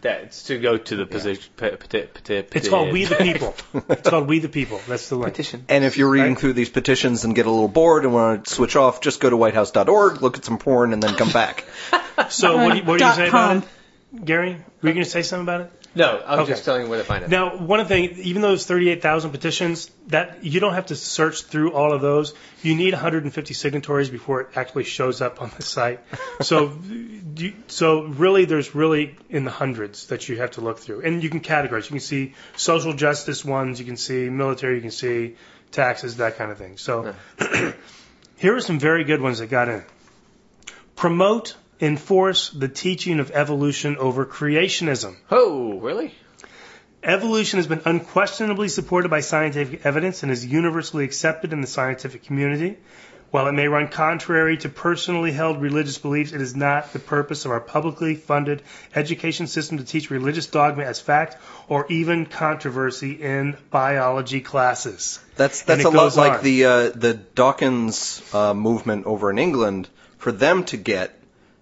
[0.00, 1.44] That's to go to the position.
[1.58, 3.54] Pe- peti- peti- It's called We the People.
[3.90, 4.80] It's called We the People.
[4.88, 5.34] That's the link.
[5.34, 5.66] petition.
[5.68, 6.38] And if you're reading Right.
[6.40, 9.28] through these petitions and get a little bored and want to switch off, just go
[9.28, 11.64] to whitehouse.org, look at some porn, and then come back.
[12.30, 13.58] So what do you, what do you Dot say com.
[13.58, 13.68] about it,
[14.24, 14.52] Gary?
[14.82, 15.72] Were you going to say something about it?
[15.92, 16.52] No, I was Okay.
[16.52, 17.30] just telling you where to find it.
[17.30, 21.72] Now, one thing, even though it's 38,000 petitions, that you don't have to search through
[21.72, 22.32] all of those.
[22.62, 26.00] You need 150 signatories before it actually shows up on the site.
[26.42, 26.72] So,
[27.36, 31.22] you, so really, there's really in the hundreds that you have to look through, and
[31.22, 31.84] you can categorize.
[31.84, 35.36] You can see social justice ones, you can see military, you can see
[35.72, 36.76] taxes, that kind of thing.
[36.78, 37.14] So,
[38.36, 39.84] here are some very good ones that got in.
[40.96, 45.16] Promote, enforce the teaching of evolution over creationism.
[45.30, 46.14] Oh, really?
[47.02, 52.24] Evolution has been unquestionably supported by scientific evidence and is universally accepted in the scientific
[52.24, 52.76] community.
[53.30, 57.44] While it may run contrary to personally held religious beliefs, it is not the purpose
[57.44, 58.60] of our publicly funded
[58.94, 61.36] education system to teach religious dogma as fact
[61.68, 65.20] or even controversy in biology classes.
[65.36, 66.44] That's that's a lot like on.
[66.44, 69.88] the uh, the Dawkins uh, movement over in England.
[70.18, 71.18] For them to get,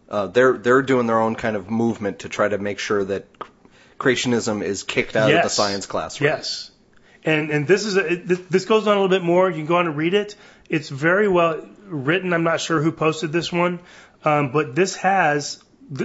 [0.08, 3.26] uh, they're they're doing their own kind of movement to try to make sure that
[3.98, 6.30] creationism is kicked out of the science classroom.
[6.30, 6.70] Yes.
[7.24, 9.50] And and this is a, it, this- goes on a little bit more.
[9.50, 10.36] You can go on and read it.
[10.68, 12.32] It's very well written.
[12.32, 13.80] I'm not sure who posted this one,
[14.24, 15.62] um, but this has,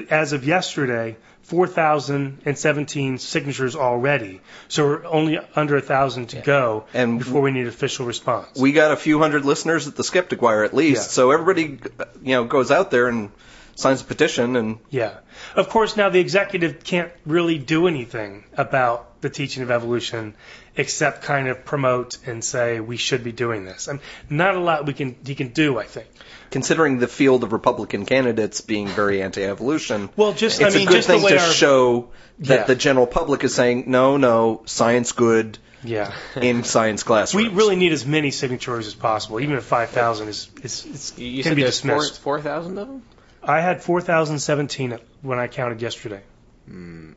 [0.09, 4.41] as of yesterday, 4,017 signatures already.
[4.69, 8.57] So we're only under a thousand to go And before we need official response.
[8.57, 11.07] We got a few hundred listeners at the Skeptic Wire at least, Yeah.
[11.09, 11.79] so everybody
[12.23, 13.31] you know goes out there and
[13.75, 15.15] signs a petition and Yeah.
[15.55, 20.35] Of course, now the executive can't really do anything about the teaching of evolution
[20.75, 23.87] except kind of promote and say we should be doing this.
[23.87, 26.07] I mean, not a lot we can he can do, I think.
[26.51, 30.91] considering the field of Republican candidates being very anti-evolution, Well, just it's I mean, a
[30.91, 32.09] good just thing the way to our, show
[32.39, 32.63] that Yeah.
[32.65, 36.13] the general public is saying, no, no, science good yeah.
[36.35, 37.49] in science classrooms.
[37.49, 39.39] We really need as many signatures as possible.
[39.39, 42.21] Even if 5,000 is, is, is You, you can said be there's four dismissed.
[42.21, 43.01] four thousand of them.
[43.45, 46.21] I had 4,017 when I counted yesterday.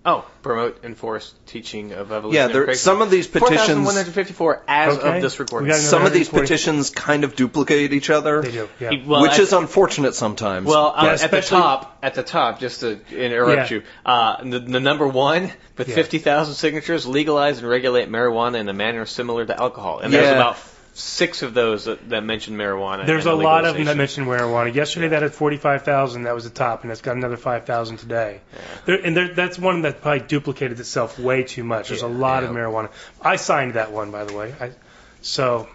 [0.04, 2.34] Oh, promote enforce teaching of evolution.
[2.34, 5.16] yeah, there, some of these petitions, 4,154 as Okay.
[5.16, 5.66] of this recording.
[5.66, 8.90] We got another some of these petitions kind of duplicate each other, They do, yeah.
[9.06, 10.66] Well, which at- is unfortunate sometimes.
[10.66, 13.76] Well, uh, Yeah, at the top, at the top, just to interrupt Yeah.
[13.78, 15.94] you, uh, the, the number one with Yeah.
[15.94, 20.00] 50,000 signatures, legalize and regulate marijuana in a manner similar to alcohol.
[20.00, 20.56] And there's about
[20.98, 23.04] six of those that, that mention marijuana.
[23.04, 24.74] There's a lot of them that mentioned marijuana.
[24.74, 26.22] Yesterday that had 45,000.
[26.22, 28.40] That was the top, and it's got another 5,000 today.
[28.86, 31.88] There, and there, that's one that probably duplicated itself way too much.
[31.88, 32.90] There's a lot of marijuana.
[33.20, 34.54] I signed that one, by the way.
[34.58, 34.70] I,
[35.20, 35.68] so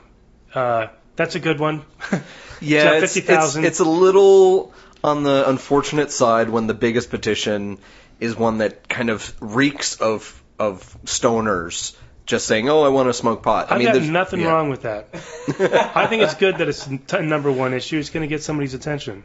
[0.55, 1.85] uh, that's a good one.
[2.59, 3.63] yeah, it's, 50,000.
[3.63, 7.77] it's, it's a little on the unfortunate side when the biggest petition
[8.19, 13.13] is one that kind of reeks of of stoners just saying, "Oh, I want to
[13.13, 14.47] smoke pot." I I've mean, got there's- nothing yeah.
[14.47, 15.07] wrong with that.
[15.95, 17.97] I think it's good that it's a t- number one issue.
[17.99, 19.23] It's going to get somebody's attention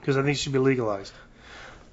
[0.00, 1.12] because I think it should be legalized.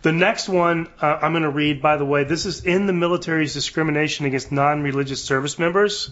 [0.02, 2.93] The next one uh, I'm going to read, by the way, this is in the
[2.93, 6.10] military's discrimination against non-religious service members,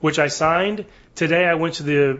[0.00, 0.84] which I signed.
[1.14, 2.10] Today I went to the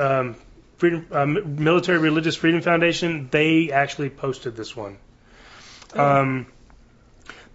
[0.00, 0.36] um,
[0.78, 3.28] Freedom, um, Military Religious Freedom Foundation.
[3.30, 4.98] They actually posted this one.
[5.94, 6.46] Um,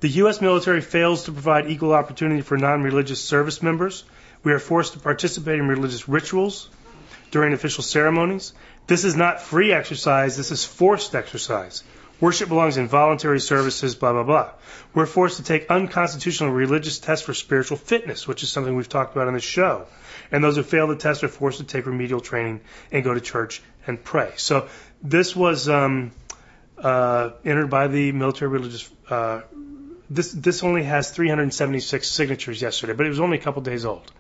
[0.06, 0.40] the U.S.
[0.40, 4.04] military fails to provide equal opportunity for non-religious service members.
[4.44, 6.70] We are forced to participate in religious rituals
[7.32, 8.54] during official ceremonies.
[8.86, 11.82] This is not free exercise, this is forced exercise.
[12.22, 14.52] Worship belongs in voluntary services, blah, blah, blah.
[14.94, 19.16] We're forced to take unconstitutional religious tests for spiritual fitness, which is something we've talked
[19.16, 19.88] about on this show.
[20.32, 23.22] And those who fail the test are forced to take remedial training and go to
[23.22, 24.34] church and pray.
[24.36, 24.70] So
[25.02, 26.12] this was um,
[26.78, 28.88] uh, entered by the military religious.
[29.10, 29.42] Uh,
[30.10, 34.12] this this only has 376 signatures yesterday, but it was only a couple days old.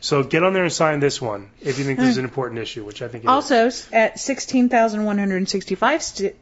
[0.00, 2.60] So get on there and sign this one if you think this is an important
[2.60, 3.30] issue, which I think it is.
[3.30, 6.36] Also, at 16,165 st-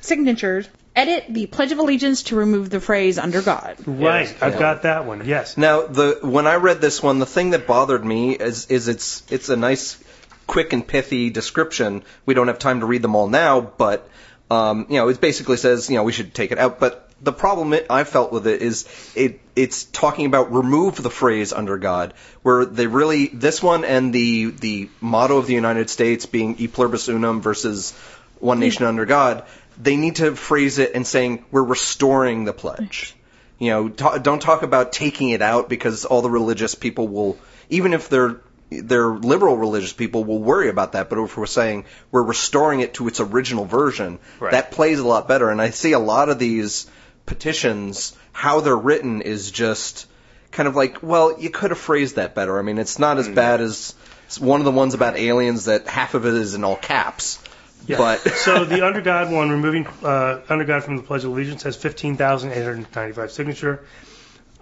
[0.00, 3.76] signatures, edit the Pledge of Allegiance to remove the phrase under God.
[3.84, 4.42] Right, Yes.
[4.42, 5.26] I've got that one.
[5.26, 5.56] Yes.
[5.56, 9.24] Now, the when I read this one, the thing that bothered me is is it's
[9.28, 10.02] it's a nice,
[10.46, 12.04] quick and pithy description.
[12.26, 14.08] We don't have time to read them all now, but
[14.50, 16.78] um, you know, it basically says you know we should take it out.
[16.78, 21.10] But the problem it, I felt with it is it it's talking about remove the
[21.10, 25.90] phrase under God, where they really this one and the the motto of the United
[25.90, 27.92] States being e pluribus unum versus
[28.38, 29.44] one nation under God.
[29.80, 33.14] They need to phrase it and saying we're restoring the pledge.
[33.58, 37.38] You know, ta- don't talk about taking it out because all the religious people will,
[37.68, 41.10] even if they're they're liberal religious people, will worry about that.
[41.10, 44.52] But if we're saying we're restoring it to its original version, Right.
[44.52, 45.50] that plays a lot better.
[45.50, 46.86] And I see a lot of these
[47.30, 50.08] petitions, how they're written is just
[50.50, 52.58] kind of like, well, you could have phrased that better.
[52.58, 53.94] I mean, it's not as bad as
[54.40, 57.40] one of the ones about aliens that half of it is in all caps.
[57.86, 57.98] Yeah.
[57.98, 61.62] But so the under God one, removing uh, under God from the Pledge of Allegiance,
[61.62, 63.84] has 15,895 signature.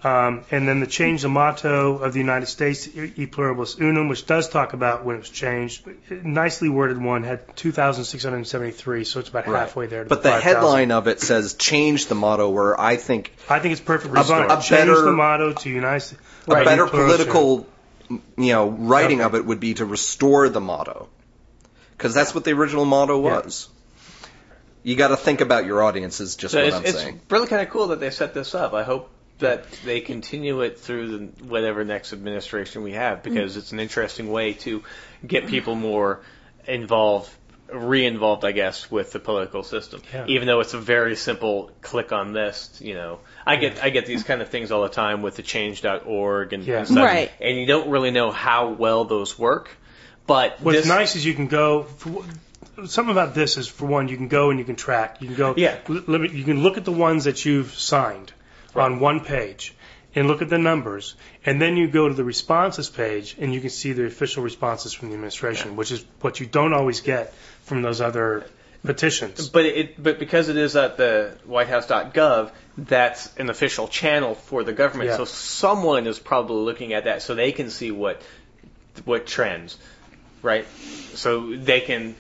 [0.04, 4.26] Um, and then the change the motto of the United States, E pluribus unum, which
[4.26, 5.84] does talk about when it was changed.
[6.10, 10.04] Nicely worded one had 2,673, so it's about halfway there.
[10.04, 10.42] To But the 5,000.
[10.54, 14.24] headline of it says change the motto, where I think I think it's perfectly A-
[14.24, 14.44] fine.
[14.50, 16.22] a Change better- the motto to United States.
[16.46, 16.88] a better unum.
[16.90, 17.66] political,
[18.08, 19.26] you know, writing Okay.
[19.26, 21.08] of it would be to restore the motto,
[21.96, 23.40] because that's what the original motto Yeah.
[23.40, 23.68] was.
[24.84, 26.20] You got to think about your audience.
[26.20, 27.20] Is just So what it's, I'm it's saying.
[27.30, 28.72] really kind of cool that they set this up.
[28.74, 33.58] I hope that they continue it through the, whatever next administration we have because mm.
[33.58, 34.82] it's an interesting way to
[35.26, 36.20] get people more
[36.66, 37.30] involved,
[37.72, 40.02] re-involved, I guess, with the political system.
[40.12, 40.26] Yeah.
[40.26, 43.20] Even though it's a very simple click on this, you know.
[43.46, 46.64] I get I get these kind of things all the time with the change.org and,
[46.64, 46.78] Yeah.
[46.78, 47.30] and stuff, Right.
[47.40, 49.70] and you don't really know how well those work.
[50.26, 51.84] But What's this, nice is you can go.
[51.84, 52.24] For,
[52.86, 55.22] something about this is for one, you can go and you can track.
[55.22, 55.54] You can go.
[55.56, 55.78] Yeah.
[55.88, 58.32] l- Let me, you can look at the ones that you've signed
[58.80, 59.74] on one page,
[60.14, 61.14] and look at the numbers,
[61.44, 64.92] and then you go to the responses page, and you can see the official responses
[64.92, 67.32] from the administration, which is what you don't always get
[67.64, 68.46] from those other
[68.84, 69.48] petitions.
[69.48, 74.72] But it, but because it is at the WhiteHouse.gov, that's an official channel for the
[74.72, 75.10] government.
[75.10, 75.16] Yeah.
[75.16, 78.22] So someone is probably looking at that so they can see what
[79.04, 79.76] what trends,
[80.42, 80.66] right?
[81.14, 82.16] So they can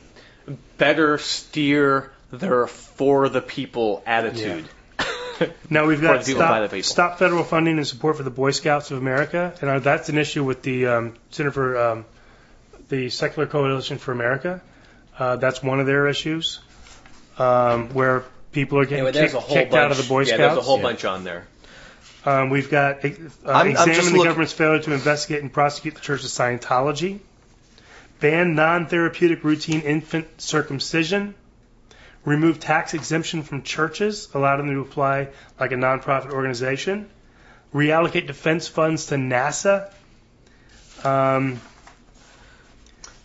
[0.76, 4.68] better steer their for the people attitude.
[5.70, 8.30] Now we've got the people, by the stop, stop federal funding and support for the
[8.30, 12.04] Boy Scouts of America, and that's an issue with the um, Center for um,
[12.88, 14.60] the Secular Coalition for America.
[15.18, 16.60] Uh, that's one of their issues,
[17.38, 19.80] um, where people are getting Anyway, kicked, a whole kicked bunch.
[19.80, 20.38] out of the Boy yeah, Scouts.
[20.38, 21.46] there's a whole bunch on there.
[22.24, 23.08] Um, we've got uh,
[23.46, 27.20] I'm just examine the look- government's failure to investigate and prosecute the Church of Scientology,
[28.20, 31.34] ban non-therapeutic routine infant circumcision,
[32.28, 37.08] remove tax exemption from churches, allow them to apply like a nonprofit organization,
[37.74, 39.90] reallocate defense funds to NASA.
[41.04, 41.60] Um,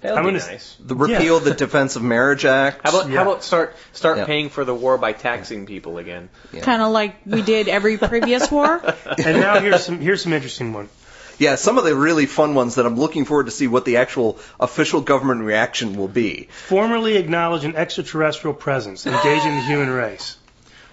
[0.01, 0.75] That'll I'm be gonna- nice.
[0.81, 1.43] The repeal Yeah.
[1.45, 2.81] the Defense of Marriage Act.
[2.83, 3.15] How about Yeah.
[3.19, 4.25] how about start start Yeah.
[4.25, 6.27] paying for the war by taxing people again?
[6.61, 8.81] Kind of like we did every previous war.
[9.23, 10.89] and now here's some here's some interesting one.
[11.37, 13.97] Yeah, some of the really fun ones that I'm looking forward to see what the
[13.97, 16.47] actual official government reaction will be.
[16.67, 20.37] formally acknowledge an extraterrestrial presence engaging the human race.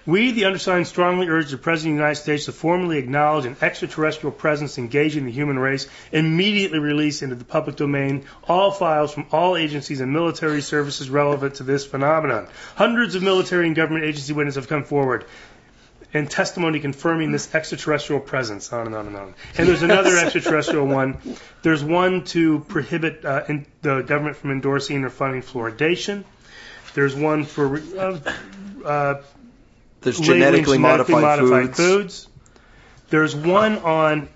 [0.03, 3.55] We, the undersigned, strongly urge the President of the United States to formally acknowledge an
[3.61, 9.27] extraterrestrial presence engaging the human race, immediately release into the public domain all files from
[9.31, 12.47] all agencies and military services relevant to this phenomenon.
[12.73, 15.25] Hundreds of military and government agency witnesses have come forward
[16.13, 19.33] and testimony confirming this extraterrestrial presence, on and on and on.
[19.57, 21.17] And there's another extraterrestrial one.
[21.61, 26.23] There's one to prohibit uh, in, the government from endorsing or funding fluoridation.
[26.93, 28.19] There's one for uh,
[28.83, 29.21] uh,
[30.01, 32.25] There's labeling genetically modified, modified foods.
[32.25, 32.27] foods.
[33.09, 34.29] There's one on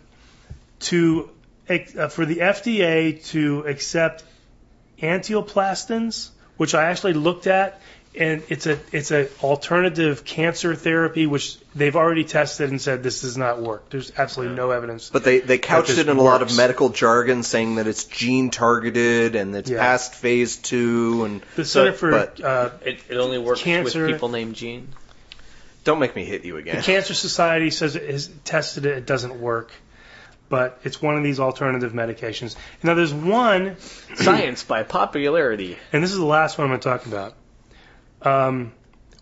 [0.82, 1.30] to
[1.70, 4.24] uh, for the FDA to accept
[5.02, 7.82] antineoplastons, which I actually looked at,
[8.17, 13.21] and it's a it's a alternative cancer therapy which they've already tested and said this
[13.21, 13.89] does not work.
[13.89, 15.10] There's absolutely no evidence.
[15.10, 18.49] But they, they couched it in a lot of medical jargon, saying that it's gene
[18.51, 19.80] targeted and it's Yeah.
[19.80, 21.23] past phase two.
[21.25, 24.89] And the Center for but- uh, It, it only works Cancer- with people named Gene.
[25.84, 26.75] don't make me hit you again.
[26.75, 26.95] The again.
[26.95, 29.71] Cancer Society says it has tested it, it doesn't work.
[30.48, 32.56] But it's one of these alternative medications.
[32.83, 33.77] Now there's one,
[34.15, 35.75] Science by popularity.
[35.92, 37.33] and this is the last one I'm going to talk about.
[38.22, 38.74] Um,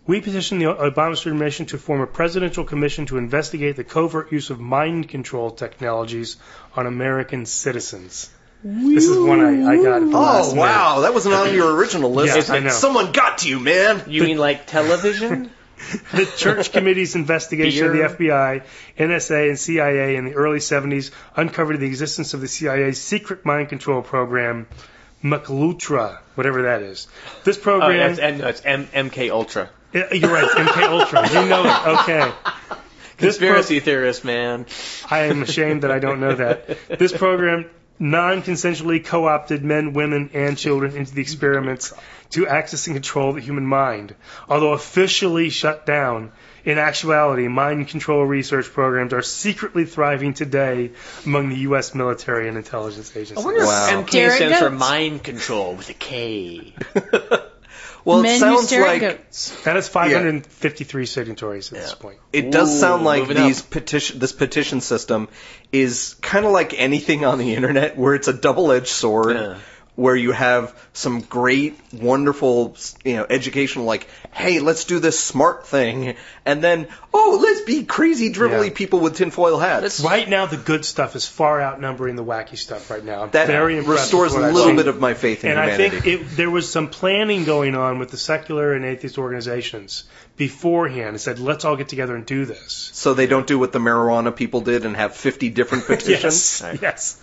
[0.06, 4.50] we petitioned the Obama administration to form a presidential commission to investigate the covert use
[4.50, 6.36] of mind control technologies
[6.76, 8.30] on American citizens.
[8.62, 10.02] This is one I, I got.
[10.02, 10.60] At the last Oh minute.
[10.60, 12.34] wow, that wasn't on your original list.
[12.34, 12.70] Yes, I know.
[12.70, 14.02] Someone got to you, man.
[14.08, 15.50] You mean like television?
[16.12, 18.04] the Church Committee's investigation Beer.
[18.06, 18.62] of the FBI,
[18.98, 23.68] NSA, and CIA in the early 70s uncovered the existence of the CIA's secret mind
[23.68, 24.66] control program,
[25.24, 27.08] McLutra, whatever that is.
[27.42, 29.70] This oh, program, that's, and, no, it's M- MK Ultra.
[29.92, 31.28] Yeah, you're right, it's MK Ultra.
[31.28, 31.86] You know it.
[32.00, 32.32] Okay.
[33.16, 34.66] This pro- Conspiracy theorist, man.
[35.08, 36.98] I am ashamed that I don't know that.
[36.98, 41.92] This program non-consensually co-opted men, women, and children into the experiments
[42.30, 44.14] to access and control the human mind.
[44.48, 46.32] Although officially shut down,
[46.64, 50.92] in actuality, mind control research programs are secretly thriving today
[51.26, 51.94] among the U.S.
[51.94, 53.38] military and intelligence agencies.
[53.38, 53.86] I wonder Wow.
[54.00, 56.74] if MK Derek stands for mind control with a K.
[58.06, 59.62] Well, Men it sounds like goats.
[59.62, 62.18] That is 553 signatories at this point.
[62.34, 63.46] it does Ooh, sound like moving up.
[63.46, 65.26] these petition this petition system
[65.72, 69.58] is kind of like anything on the internet where it's a double-edged sword Yeah.
[69.96, 75.66] Where you have some great wonderful you know educational like hey let's do this smart
[75.68, 78.74] thing and then oh let's be crazy dribbly Yeah.
[78.74, 82.56] people with tinfoil hats Let's- Right now, the good stuff is far outnumbering the wacky
[82.58, 83.22] stuff right now.
[83.22, 86.30] I'm that very restores a little bit of my faith in And I think it,
[86.36, 90.04] there was some planning going on with the secular and atheist organizations
[90.36, 92.90] beforehand and said, let's all get together and do this.
[92.92, 96.78] so they don't do what the marijuana people did and have 50 different petitions Yes.
[96.82, 97.20] Yes.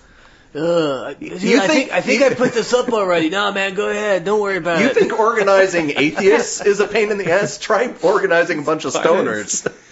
[0.54, 3.30] Ugh, You I think- think I think I put this up already.
[3.30, 4.26] No, man, go ahead.
[4.26, 4.96] Don't worry about You it.
[4.96, 7.58] You think organizing atheists is a pain in the ass?
[7.58, 9.66] Try organizing a bunch of stoners.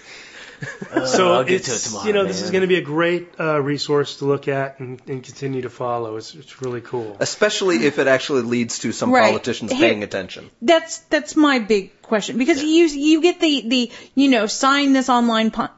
[1.06, 2.82] So I'll get to it's, it tomorrow, you know, this is going to be a
[2.82, 6.16] great uh, resource to look at and, and continue to follow.
[6.16, 7.16] It's, it's really cool.
[7.18, 9.30] Especially if it actually leads to some Right.
[9.30, 10.50] politicians Here- paying attention.
[10.60, 15.08] That's that's my big question because you you get the the you know sign this
[15.08, 15.68] online po-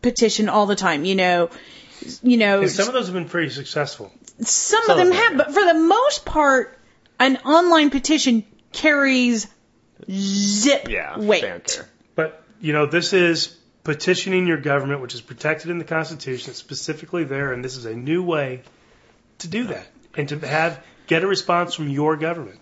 [0.00, 1.04] petition all the time.
[1.04, 1.50] You know,
[2.22, 4.12] you know And some of those have been pretty successful.
[4.42, 6.78] Some, some of them them, have, but for the most part,
[7.18, 9.46] an online petition carries
[10.10, 11.42] zip yeah, weight.
[11.42, 11.84] don't.
[12.14, 16.50] But, you know, this is petitioning your government, which is protected in the Constitution.
[16.50, 18.62] It's specifically there, and this is a new way
[19.38, 19.86] to do that
[20.16, 22.60] and to have get a response from your government.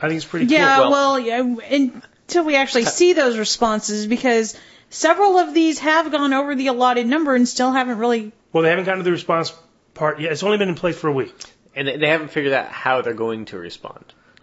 [0.00, 0.90] I think it's pretty Yeah, cool.
[0.90, 4.58] well, yeah, until we actually see those responses, because
[4.90, 8.32] several of these have gone over the allotted number and still haven't really.
[8.52, 9.52] Well, they haven't gotten to the response
[9.94, 10.32] part yet.
[10.32, 11.34] It's only been in place for a week.
[11.76, 14.04] And they, they haven't figured out how they're going to respond.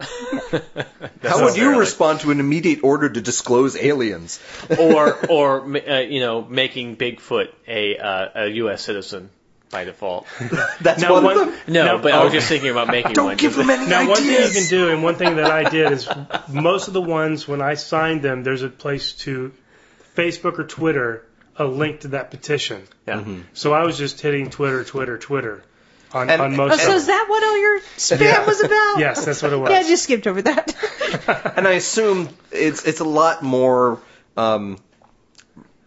[1.22, 4.40] How would you respond to an immediate order to disclose aliens?
[4.78, 8.82] or or uh, you know making Bigfoot a uh, a U.S.
[8.82, 9.30] citizen
[9.70, 10.26] by default?
[10.80, 11.56] That's Now, one, one- of them.
[11.68, 13.36] No, No, but I was just thinking about making Don't one.
[13.36, 15.92] give them any Now, one thing you can do, and one thing that I did
[15.92, 16.08] is
[16.48, 19.52] most of the ones when I signed them, there's a place to
[20.16, 21.26] Facebook or Twitter
[21.56, 22.82] a link to that petition.
[23.06, 23.24] Yeah.
[23.52, 25.62] So I was just hitting Twitter, Twitter, Twitter
[26.12, 28.46] on, And- on Oh, most so of is that what all your spam Yeah.
[28.46, 28.96] was about?
[28.98, 29.70] Yes, that's what it was.
[29.70, 30.74] Yeah, I just skipped over that.
[31.56, 34.00] And I assume it's it's a lot more.
[34.36, 34.78] Um,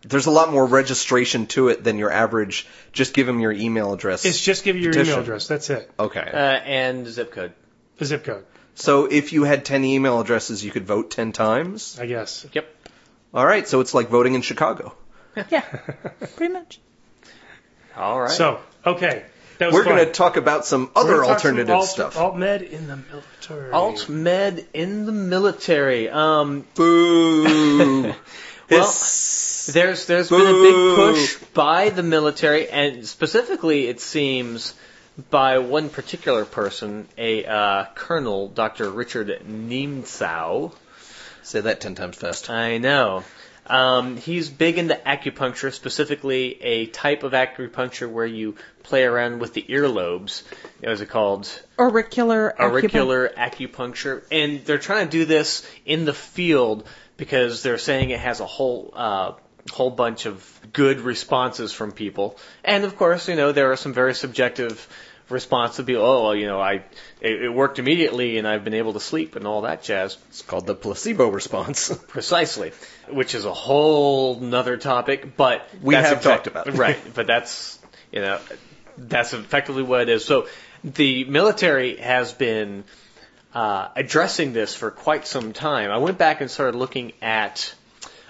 [0.04, 2.68] there's a lot more registration to it than your average.
[2.94, 4.24] Just give them your email address.
[4.24, 5.14] It's just give you your Petition.
[5.14, 5.48] email address.
[5.48, 5.90] That's it.
[5.98, 6.20] okay.
[6.32, 7.54] Uh, and zip code.
[7.98, 8.46] The zip code,
[8.76, 11.98] so if you had 10 email addresses, you could vote 10 times.
[12.00, 12.46] I guess.
[12.54, 12.68] Yep.
[13.34, 14.94] All right, so it's like voting in Chicago.
[15.50, 15.62] yeah,
[16.36, 16.80] pretty much.
[17.96, 18.32] All right.
[18.32, 19.24] So, okay.
[19.58, 19.96] That was We're fun.
[19.96, 22.18] going to talk about some We're other gonna talk some alternative alt, stuff.
[22.18, 23.72] Alt med in the military.
[23.72, 26.10] alt med in the military.
[26.10, 28.14] Um, Boo.
[28.68, 29.70] Well, Hiss.
[29.72, 34.74] There's there's been a big push by the military, and specifically, it seems
[35.30, 38.90] by one particular person, a uh, Colonel, Dr.
[38.90, 40.74] Richard Niemtzow.
[41.44, 42.50] Say that 10 times fast.
[42.50, 43.24] I know.
[43.68, 49.54] Um, he's big into acupuncture, specifically a type of acupuncture where you play around with
[49.54, 50.44] the earlobes.
[50.80, 51.48] What is it called?
[51.80, 52.54] Auricular.
[52.60, 56.88] auricular acupuncture, and they're trying to do this in the field
[57.18, 59.34] because they're saying it has a whole uh,
[59.72, 63.94] whole bunch of good responses from people, and of course, you know there are some
[63.94, 64.88] very subjective
[65.30, 65.86] responses.
[65.86, 66.84] People, oh, well, you know, I
[67.22, 70.18] it, it worked immediately, and I've been able to sleep and all that jazz.
[70.30, 71.90] It's called the placebo response.
[72.08, 72.72] Precisely,
[73.10, 76.74] which is a whole nother topic, but We have exact- talked about it.
[76.76, 76.98] right.
[77.14, 77.80] But that's
[78.12, 78.40] you know
[78.98, 80.24] that's effectively what it is.
[80.26, 80.48] So
[80.84, 82.84] the military has been
[83.54, 85.90] uh, addressing this for quite some time.
[85.92, 87.74] I went back and started looking at.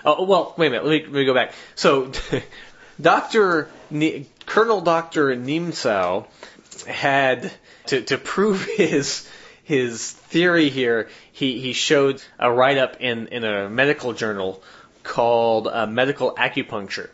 [0.05, 0.85] Oh well, wait a minute.
[0.85, 1.53] Let me, let me go back.
[1.73, 2.11] So,
[3.01, 6.27] Doctor Ne- Colonel Doctor Niemtzow
[6.85, 7.51] had
[7.87, 9.27] to to prove his
[9.63, 11.09] his theory here.
[11.31, 14.63] He he showed a write up in in a medical journal
[15.03, 17.09] called uh, Medical Acupuncture.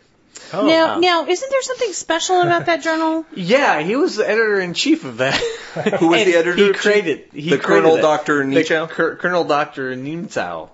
[0.54, 3.24] Oh, now, um, now, isn't there something special about that journal?
[3.34, 5.34] Yeah, he was the editor in chief of that.
[6.00, 7.96] Who was the editor He created he The created Colonel.
[7.96, 8.38] Dr.
[8.38, 8.86] The Nietzsche?
[8.88, 10.68] Colonel Doctor Niemtzow.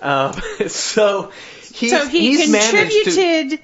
[0.00, 0.32] Um,
[0.68, 1.32] so
[1.72, 3.60] he's, so he he's managed to, contributed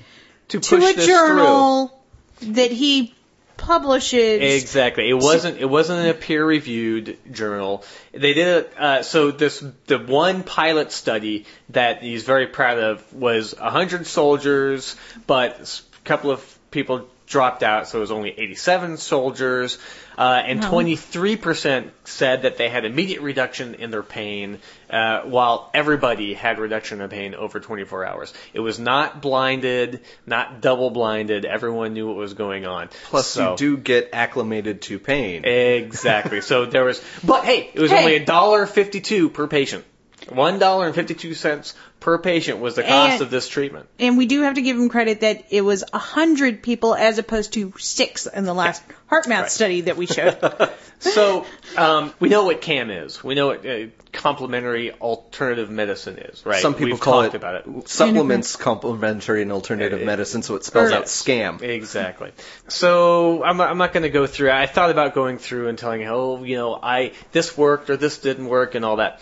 [0.49, 2.03] to to, a this journal
[2.43, 3.14] that he
[3.57, 4.39] publishes.
[4.39, 4.49] through.
[4.49, 5.09] Exactly.
[5.09, 5.59] It wasn't.
[5.59, 7.85] It wasn't in a peer-reviewed journal.
[8.13, 8.73] They did it.
[8.79, 14.97] Uh, so this the one pilot study that he's very proud of was hundred soldiers,
[15.27, 19.79] but a couple of people dropped out, so it was only 87 soldiers,
[20.19, 24.59] uh, and 23% said that they had immediate reduction in their pain,
[24.91, 28.33] uh, while everybody had reduction in pain over 24 hours.
[28.53, 31.45] It was not blinded, not double blinded.
[31.45, 32.89] Everyone knew what was going on.
[33.11, 35.45] Plus, So- you do get acclimated to pain.
[35.45, 36.41] Exactly.
[36.41, 37.99] so there was, but hey, it was Hey.
[38.01, 39.85] only a dollar fifty-two per patient.
[40.29, 43.87] One dollar and fifty-two cents per patient was the cost And- of this treatment.
[43.99, 47.19] And we do have to give him credit that it was a hundred people as
[47.19, 49.51] opposed to six in the last HeartMath Right.
[49.51, 50.39] study that we showed.
[51.01, 51.45] So
[51.77, 53.23] um, we know what CAM is.
[53.23, 56.63] We know what uh, complementary alternative medicine is, right?
[56.63, 57.89] Some people We've call talked it, about it.
[57.89, 61.61] supplements complementary and alternative Uh, medicine, so it spells or- out scam.
[61.61, 62.31] Exactly.
[62.69, 64.51] So I'm, I'm not going to go through.
[64.51, 68.19] I thought about going through and telling, oh, you know, I this worked or this
[68.19, 69.21] didn't work and all that.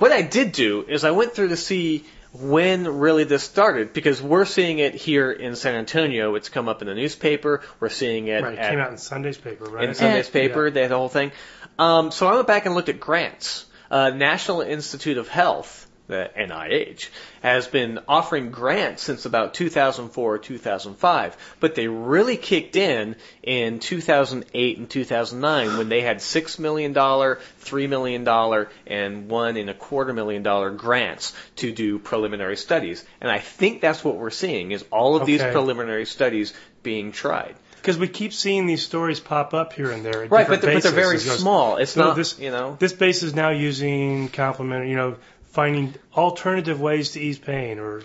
[0.00, 4.22] What I did do is I went through to see when really this started because
[4.22, 6.36] we're seeing it here in San Antonio.
[6.36, 7.60] It's come up in the newspaper.
[7.80, 9.86] We're seeing it Right, it at, came out in Sunday's paper, right?
[9.86, 10.68] in Sunday's paper.
[10.68, 10.72] Yeah.
[10.72, 11.32] They had the whole thing.
[11.78, 13.66] Um, so I went back and looked at grants.
[13.90, 17.08] Uh, National Institute of Health, the NIH,
[17.42, 23.78] has been offering grants since about 2004 or 2005, but they really kicked in in
[23.78, 29.70] 2008 and 2009 when they had six million dollar, three million dollar, and one and
[29.70, 33.04] a quarter million dollar grants to do preliminary studies.
[33.20, 36.52] And I think that's what we're seeing is all of these preliminary studies
[36.82, 37.54] being tried.
[37.76, 40.26] Because we keep seeing these stories pop up here and there.
[40.26, 41.76] Right, but they're, but they're very It goes, small.
[41.76, 42.76] It's "No, not, this, you know.
[42.78, 45.16] This base is now using complementary, you know,
[45.50, 48.02] finding alternative ways to ease pain or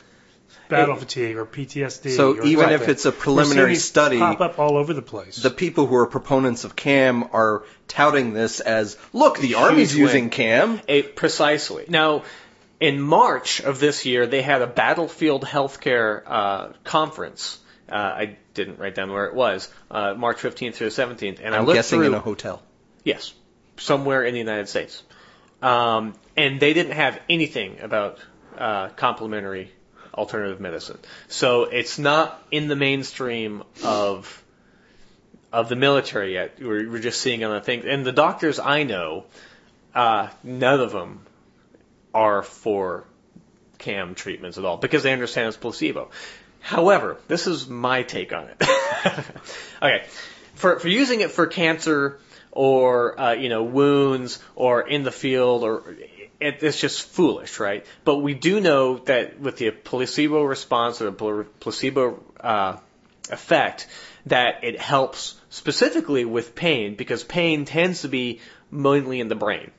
[0.70, 2.12] battle It- fatigue or PTSD.
[2.16, 5.38] So or even if it's a We're preliminary study, pop up all over the place.
[5.38, 10.02] the people who are proponents of CAM are touting this as, look, the Army's win.
[10.02, 10.82] using CAM.
[10.88, 11.86] It, precisely.
[11.88, 12.24] Now,
[12.80, 17.60] in March of this year, they had a battlefield healthcare uh, conference.
[17.88, 19.70] Uh, I didn't write down where it was.
[19.92, 22.08] Uh, March 15th through 17th, and I I'm looked guessing through.
[22.08, 22.64] in a hotel.
[23.04, 23.34] Yes,
[23.78, 25.04] somewhere in the United States.
[25.62, 28.20] Um, and they didn't have anything about
[28.58, 29.72] uh, complementary
[30.14, 30.98] alternative medicine.
[31.28, 34.42] So it's not in the mainstream of
[35.52, 36.58] of the military yet.
[36.60, 37.86] We're, we're just seeing other things.
[37.86, 39.24] And the doctors I know,
[39.94, 41.22] uh, none of them
[42.14, 43.06] are for
[43.78, 46.10] CAM treatments at all because they understand it's placebo.
[46.60, 48.62] However, this is my take on it.
[49.82, 50.06] okay,
[50.56, 52.20] for for using it for cancer
[52.52, 55.96] or uh, you know wounds or in the field or
[56.46, 57.86] it, it's just foolish, right?
[58.04, 62.78] But we do know that with the placebo response or the placebo uh,
[63.30, 63.88] effect,
[64.28, 68.40] that it helps specifically with pain because pain tends to be
[68.72, 69.72] mainly in the brain,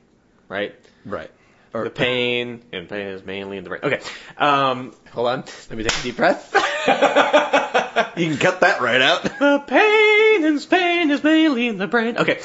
[0.49, 0.75] right?
[1.05, 1.31] Right.
[1.73, 3.81] The pain, and pain is mainly in the brain.
[3.83, 4.01] Okay,
[4.37, 5.43] um, hold on.
[5.69, 6.53] Let me take a deep breath.
[8.15, 9.23] You can cut that right out.
[9.23, 12.17] the pain and pain is mainly in the brain.
[12.17, 12.39] Okay,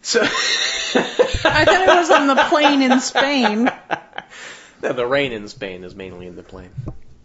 [0.00, 0.22] so
[1.44, 3.70] I thought it was on the plane in Spain.
[4.82, 6.70] no, the rain in Spain is mainly in the plane.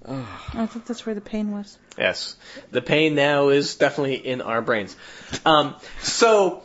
[0.07, 1.77] I thought that's where the pain was.
[1.97, 2.35] Yes,
[2.71, 4.95] the pain now is definitely in our brains.
[5.45, 6.63] Um, so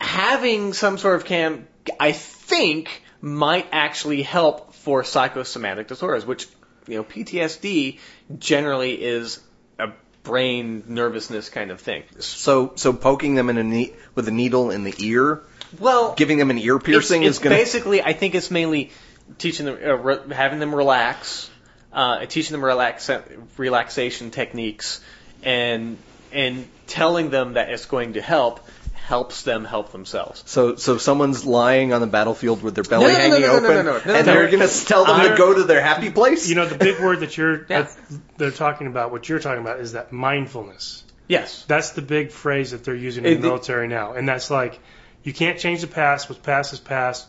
[0.00, 1.66] having some sort of cam,
[1.98, 6.46] I think, might actually help for psychosomatic disorders, which
[6.86, 7.98] you know PTSD
[8.38, 9.40] generally is
[9.78, 9.90] a
[10.22, 12.02] brain nervousness kind of thing.
[12.18, 15.42] So, so poking them in a ne- with a needle in the ear,
[15.78, 17.62] Well, giving them an ear piercing it's, is going to.
[17.62, 18.90] basically I think it's mainly
[19.38, 21.50] teaching them uh, re- having them relax,
[21.92, 23.10] uh, teaching them relax
[23.56, 25.00] relaxation techniques,
[25.42, 25.96] and
[26.32, 28.60] and telling them that it's going to help
[28.94, 30.44] helps them help themselves.
[30.46, 33.46] So, so someone's lying on the battlefield with their belly No, no, no, hanging no,
[33.58, 34.32] no, open, and no.
[34.34, 36.48] they're going to tell them to I'm- go to their happy place.
[36.48, 37.82] you know, the big word that you're Yeah.
[37.82, 37.96] that
[38.38, 41.02] they're talking about, what you're talking about, is that mindfulness.
[41.26, 41.64] Yes.
[41.66, 44.78] That's the big phrase that they're using in It- the military now, and that's like,
[45.22, 46.28] you can't change the past.
[46.28, 47.26] What's past is past.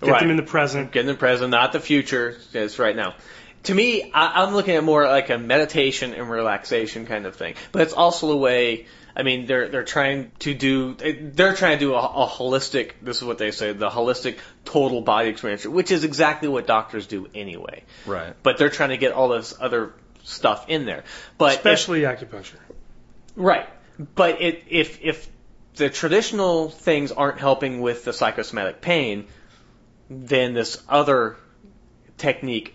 [0.00, 0.20] Get Right.
[0.20, 0.92] them in the present.
[0.92, 2.36] Get in the present, not the future.
[2.54, 3.14] It's right now.
[3.64, 7.54] To me, I, I'm looking at more like a meditation and relaxation kind of thing.
[7.72, 8.86] But it's also a way.
[9.14, 12.92] I mean, they're they're trying to do they're trying to do a, a holistic.
[13.02, 17.06] This is what they say: the holistic total body experience, which is exactly what doctors
[17.06, 17.82] do anyway.
[18.06, 18.34] right.
[18.42, 21.04] But they're trying to get all this other stuff in there.
[21.36, 22.56] But if- Especially acupuncture.
[23.36, 23.68] Right.
[24.14, 25.28] But it, if if
[25.76, 29.26] the traditional things aren't helping with the psychosomatic pain,
[30.08, 31.36] then this other
[32.18, 32.74] technique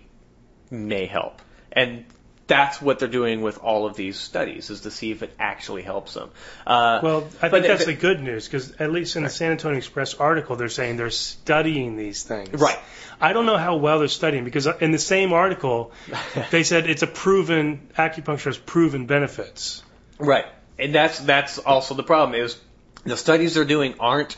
[0.71, 1.41] may help.
[1.71, 2.05] And
[2.47, 5.81] that's what they're doing with all of these studies is to see if it actually
[5.81, 6.29] helps them.
[6.65, 9.51] Uh, Well, I think that's the- the good news because at least in the San
[9.51, 12.49] Antonio Express article, they're saying they're studying these things.
[12.61, 12.77] Right.
[13.19, 15.91] I don't know how well they're studying because in the same article,
[16.51, 19.81] they said it's a proven acupuncture has proven benefits.
[20.19, 20.45] right.
[20.77, 22.57] and that's that's also the problem is
[23.05, 24.35] the studies they're doing aren't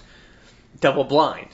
[0.80, 1.49] double blind.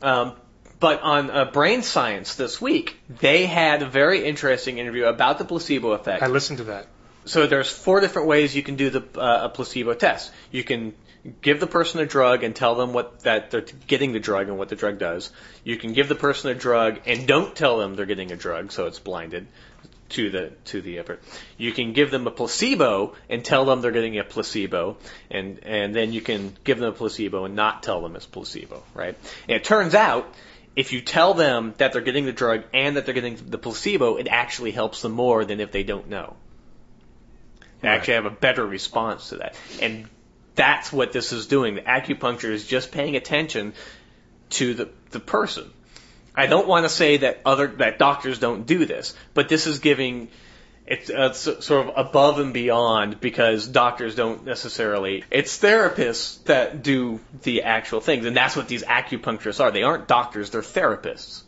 [0.00, 0.34] Um,
[0.80, 5.44] but on uh, Brain Science this week, they had a very interesting interview about the
[5.44, 6.22] placebo effect.
[6.22, 6.86] I listened to that.
[7.26, 10.30] So there's four different ways you can do the uh, a placebo test.
[10.50, 10.94] You can
[11.40, 14.58] give the person a drug and tell them what that they're getting the drug and
[14.58, 15.30] what the drug does.
[15.64, 18.72] You can give the person a drug and don't tell them they're getting a drug,
[18.72, 19.46] so it's blinded
[20.14, 21.22] to the to the effort.
[21.56, 24.96] You can give them a placebo and tell them they're getting a placebo,
[25.30, 28.82] and and then you can give them a placebo and not tell them it's placebo,
[28.94, 29.16] right?
[29.48, 30.32] And it turns out
[30.76, 34.16] if you tell them that they're getting the drug and that they're getting the placebo,
[34.16, 36.36] it actually helps them more than if they don't know.
[37.80, 39.56] They actually have a better response to that.
[39.80, 40.08] And
[40.54, 41.74] that's what this is doing.
[41.74, 43.74] The acupuncture is just paying attention
[44.50, 45.70] to the, the person.
[46.36, 49.78] I don't want to say that other that doctors don't do this, but this is
[49.78, 50.28] giving
[50.86, 55.24] it's, uh, sort of above and beyond because doctors don't necessarily.
[55.30, 59.70] It's therapists that do the actual things, and that's what these acupuncturists are.
[59.70, 61.42] They aren't doctors; they're therapists,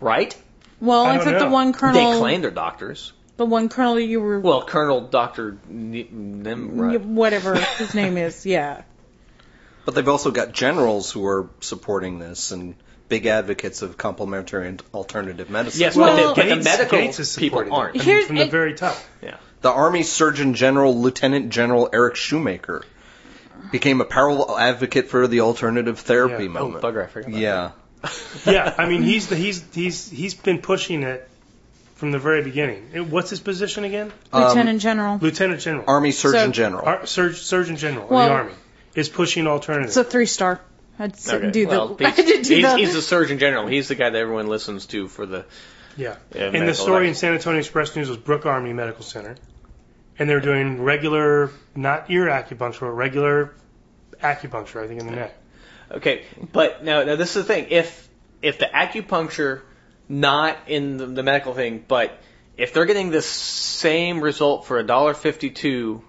[0.00, 0.34] right?
[0.80, 3.12] Well, I I, don't the one colonel They claim they're doctors.
[3.36, 7.04] the one colonel you were, Well, Colonel Doctor Nimrod.
[7.04, 8.82] whatever his name is, yeah.
[9.84, 12.76] But they've also got generals who are supporting this and
[13.08, 15.80] big advocates of complementary and alternative medicine.
[15.80, 17.94] Yes, Well, but, the, but the medical Gates is people aren't.
[17.96, 18.96] I mean, Here's- from the it- very top.
[19.22, 19.36] Yeah.
[19.60, 22.82] The Army Surgeon General Lieutenant General Eric Schoomaker
[23.72, 26.50] became a powerful advocate for the alternative therapy Yeah.
[26.58, 26.84] Oh, movement.
[26.84, 27.04] bugger!
[27.04, 27.28] I forgot.
[27.30, 27.70] About yeah.
[28.46, 31.28] Yeah, I mean he's the, he's he's he's been pushing it
[31.96, 32.90] from the very beginning.
[32.94, 34.12] And What's his position again?
[34.32, 35.18] Um, Lieutenant General.
[35.20, 36.86] Lieutenant General, Army Surgeon So- General.
[36.86, 38.52] Ar- Surg- Surgeon General of the Army
[38.94, 39.96] is pushing alternatives.
[39.96, 40.60] It's a three star.
[40.98, 41.36] I'd s- that.
[41.36, 41.50] Okay.
[41.50, 41.70] do the.
[41.70, 42.76] well, I he's, do he's, the.
[42.76, 43.66] he's the Surgeon General.
[43.66, 45.44] He's the guy that everyone listens to for the.
[45.96, 46.16] Yeah.
[46.34, 47.20] Yeah, and the medical story in advice.
[47.20, 49.36] San Antonio Express News was Brooke Army Medical Center.
[50.18, 53.54] And they're doing regular, not ear acupuncture, but regular
[54.20, 55.36] acupuncture, I think, in the neck.
[55.90, 57.68] Okay, but now, now this is the thing.
[57.70, 58.08] If
[58.42, 59.62] if the acupuncture,
[60.08, 62.20] not in the, the medical thing, but
[62.56, 66.02] if they're getting the same result for a dollar fifty two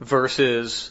[0.00, 0.90] versus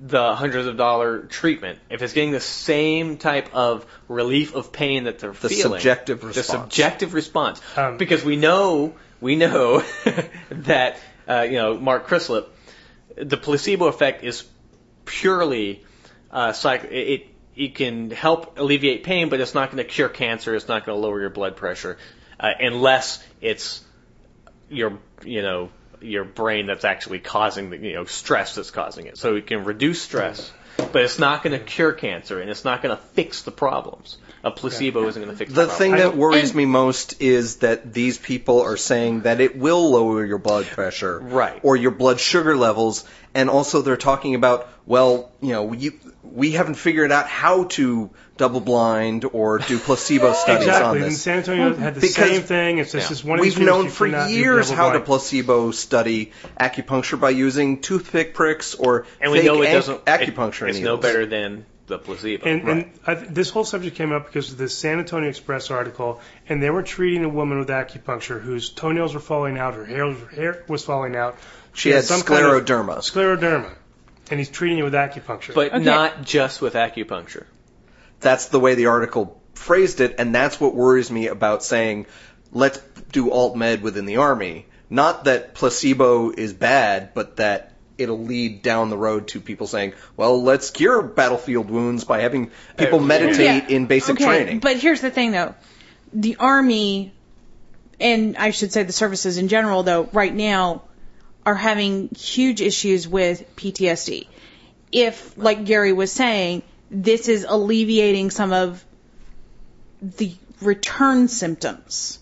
[0.00, 5.04] the hundreds of dollar treatment, if it's getting the same type of relief of pain
[5.04, 6.46] that they're The feeling, subjective the response.
[6.48, 9.80] subjective response, Um, because we know we know
[10.50, 12.46] that uh, you know Mark Crislip,
[13.16, 14.44] the placebo effect is
[15.04, 15.84] purely
[16.30, 16.84] uh, psych.
[16.84, 20.54] It, it it can help alleviate pain, but it's not going to cure cancer.
[20.54, 21.96] It's not going to lower your blood pressure,
[22.38, 23.82] uh, unless it's
[24.68, 25.70] your you know
[26.00, 29.18] your brain that's actually causing the you know stress that's causing it.
[29.18, 32.82] So it can reduce stress, but it's not going to cure cancer, and it's not
[32.82, 34.18] going to fix the problems.
[34.46, 35.78] A placebo isn't going to fix the, The problem.
[35.78, 39.56] thing I- that worries and- me most is that these people are saying that it
[39.56, 41.58] will lower your blood pressure, Right.
[41.62, 46.52] or your blood sugar levels, and also they're talking about, well, you know, you, we
[46.52, 51.02] haven't figured out how to double blind or do placebo studies on Exactly.
[51.02, 51.12] And.
[51.16, 52.78] San Antonio had the Because- same thing.
[52.78, 53.08] It's just, Yeah.
[53.08, 55.06] just one of We've these known you for years double how to blind.
[55.06, 60.04] placebo study acupuncture by using toothpick pricks or and we fake know it ac- doesn't.
[60.04, 62.46] acupuncture it- it's no better than the placebo.
[62.46, 66.20] And, and I, this whole subject came up because of the San Antonio Express article,
[66.48, 70.12] and they were treating a woman with acupuncture whose toenails were falling out, her hair,
[70.12, 71.36] her hair was falling out.
[71.74, 72.98] She had some kind of- scleroderma.
[72.98, 73.72] scleroderma,
[74.30, 75.54] and he's treating it with acupuncture.
[75.54, 75.84] but Okay.
[75.84, 77.44] not just with acupuncture.
[78.20, 82.06] That's the way the article phrased it, and that's what worries me about saying,
[82.52, 82.78] let's
[83.12, 84.66] do alt med within the army.
[84.88, 89.94] Not that placebo is bad, but that it'll lead down the road to people saying,
[90.16, 93.76] well, let's cure battlefield wounds by having people Uh, meditate Yeah.
[93.76, 94.58] in basic okay, training.
[94.60, 95.54] But here's the thing, though.
[96.12, 97.12] The Army,
[97.98, 100.82] and I should say the services in general, though, right now
[101.44, 104.26] are having huge issues with PTSD.
[104.92, 108.84] If, like Gary was saying, this is alleviating some of
[110.02, 112.18] the return symptoms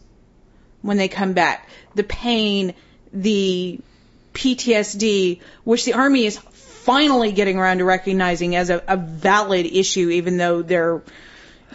[0.82, 2.74] when they come back, the pain,
[3.12, 3.80] the
[4.35, 10.11] PTSD, which the Army is finally getting around to recognizing as a, a valid issue,
[10.11, 11.03] even though their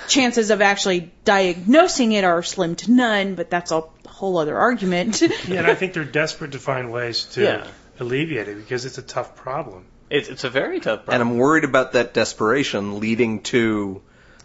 [0.07, 5.21] chances of actually diagnosing it are slim to none, but that's a whole other argument.
[5.47, 7.67] yeah, and I think they're desperate to find ways to Yeah.
[7.99, 9.85] alleviate it because it's a tough problem.
[10.09, 11.21] It's, it's a very tough problem.
[11.21, 11.31] and.
[11.31, 14.01] I'm worried about that desperation leading to,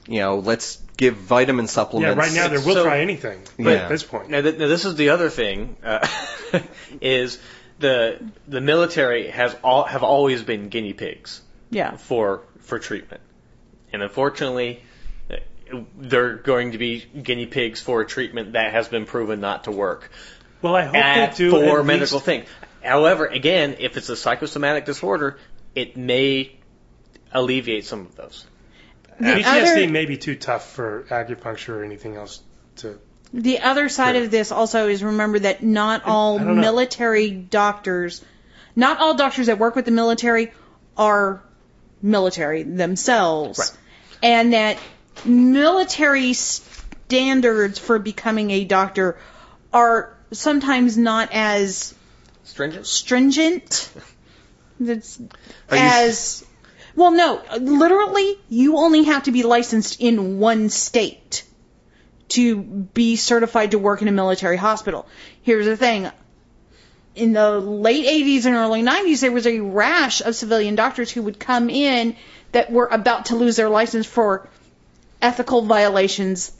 [0.09, 2.17] you know, let's give vitamin Yeah, supplements.
[2.19, 3.71] right now they will So- try anything Yeah.
[3.73, 4.31] at this point.
[4.31, 6.07] Now, th- now this is the other thing, uh,
[7.01, 7.39] is
[7.85, 11.97] the the military has all have always been guinea pigs yeah.
[11.97, 13.21] for for treatment,
[13.93, 14.83] and unfortunately,
[15.99, 19.71] they're going to be guinea pigs for a treatment that has been proven not to
[19.71, 20.11] work
[20.63, 22.45] Well, I hope at, they do for at medical least, thing.
[22.83, 25.39] however, again, if it's a psychosomatic disorder,
[25.75, 26.57] it may
[27.33, 28.47] alleviate some of those.
[29.21, 32.41] PTSD other- may be too tough for acupuncture or anything else
[32.77, 32.99] to.
[33.37, 34.23] The other side Sure.
[34.25, 38.23] of this also is remember that not all military doctors,
[38.77, 40.53] not all doctors that work with the military
[40.97, 41.43] are
[42.01, 43.59] military themselves.
[43.59, 43.71] Right.
[44.23, 44.79] And that
[45.25, 49.19] military standards for becoming a doctor
[49.73, 51.93] are sometimes not as
[52.45, 52.87] Stringent?
[52.87, 53.91] stringent.
[54.79, 55.19] That's
[55.71, 56.45] as
[56.95, 57.11] well.
[57.11, 61.43] No, literally, you only have to be licensed in one state
[62.35, 65.07] to be certified to work in a military hospital.
[65.43, 66.11] Here's the thing.
[67.15, 71.23] In the late 80s and early 90s, there was a rash of civilian doctors who
[71.23, 72.17] would come in
[72.53, 74.49] that were about to lose their license for
[75.23, 76.53] ethical violations,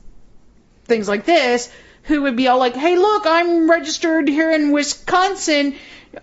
[0.85, 1.71] things like this,
[2.03, 5.75] who would be all like, hey, look, I'm registered here in Wisconsin.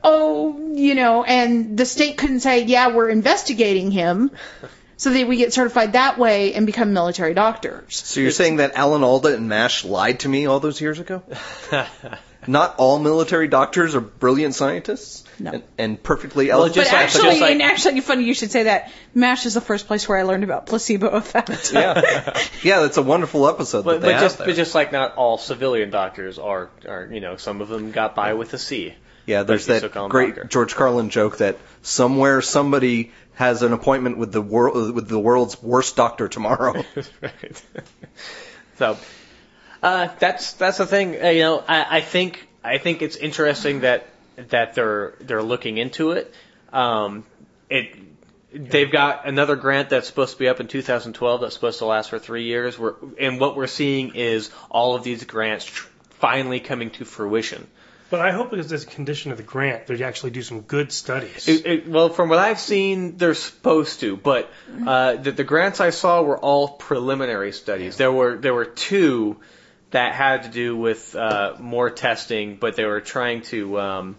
[0.02, 4.30] Oh, you know, and the state couldn't say, yeah, we're investigating him.
[5.02, 7.96] So that we get certified that way and become military doctors.
[7.96, 11.24] So you're saying that Alan Alda and MASH lied to me all those years ago?
[12.46, 15.52] Not all military doctors are brilliant scientists No.
[15.52, 16.82] and, and perfectly Well, eligible.
[16.82, 18.92] just But like- actually, like- and actually, funny you should say that.
[19.14, 21.72] MASH is the first place where I learned about placebo effect.
[21.72, 24.46] yeah, yeah, that's a wonderful episode But, that they but just there.
[24.48, 28.14] but just like not all civilian doctors are are you know some of them got
[28.14, 28.94] by with a C.
[29.26, 30.44] yeah, there's that great doctor.
[30.44, 35.60] George Carlin joke that somewhere somebody has an appointment with the world with the world's
[35.62, 36.84] worst doctor tomorrow.
[38.76, 38.96] so
[39.82, 41.22] uh, that's that's the thing.
[41.22, 44.06] Uh, you know, I, I think I think it's interesting that
[44.36, 46.32] that they're they're looking into it.
[46.72, 47.24] Um,
[47.68, 47.96] it
[48.52, 52.10] they've got another grant that's supposed to be up in 2012 that's supposed to last
[52.10, 52.78] for three years.
[52.78, 55.66] We're, and what we're seeing is all of these grants
[56.10, 57.66] finally coming to fruition.
[58.12, 60.92] But I hope because as a condition of the grant, they actually do some good
[60.92, 61.48] studies.
[61.48, 64.52] It, it, well, from what I've seen, they're supposed to, but
[64.86, 67.96] uh, the, the grants I saw were all preliminary studies.
[67.96, 69.38] There were there were two
[69.92, 73.80] that had to do with uh, more testing, but they were trying to.
[73.80, 74.16] Um,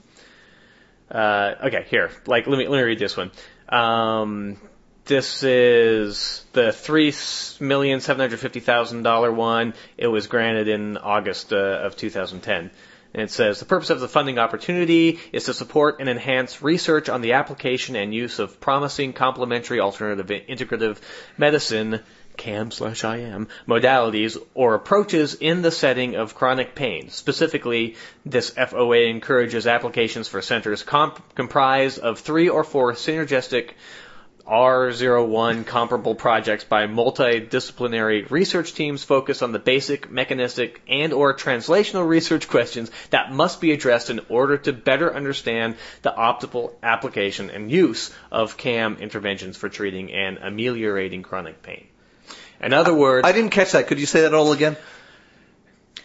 [1.12, 3.30] uh, okay, here, like let me let me read this one.
[3.70, 4.58] Um,
[5.06, 7.14] this is the three
[7.60, 9.76] million seven hundred fifty thousand dollar one.
[9.98, 12.72] It was granted in August uh, of 2010.
[13.14, 17.10] And it says the purpose of the funding opportunity is to support and enhance research
[17.10, 20.98] on the application and use of promising complementary alternative integrative
[21.38, 22.00] medicine
[22.38, 27.10] CAM slash IM modalities or approaches in the setting of chronic pain.
[27.10, 27.96] Specifically,
[28.26, 33.72] this FOA encourages applications for centers comp- comprised of three or four synergistic
[34.48, 42.08] R01 comparable projects by multidisciplinary research teams focused on the basic, mechanistic, and or translational
[42.08, 47.72] research questions that must be addressed in order to better understand the optimal application and
[47.72, 51.88] use of CAM interventions for treating and ameliorating chronic pain.
[52.62, 53.88] In other words, I didn't catch that.
[53.88, 54.76] Could you say that all again?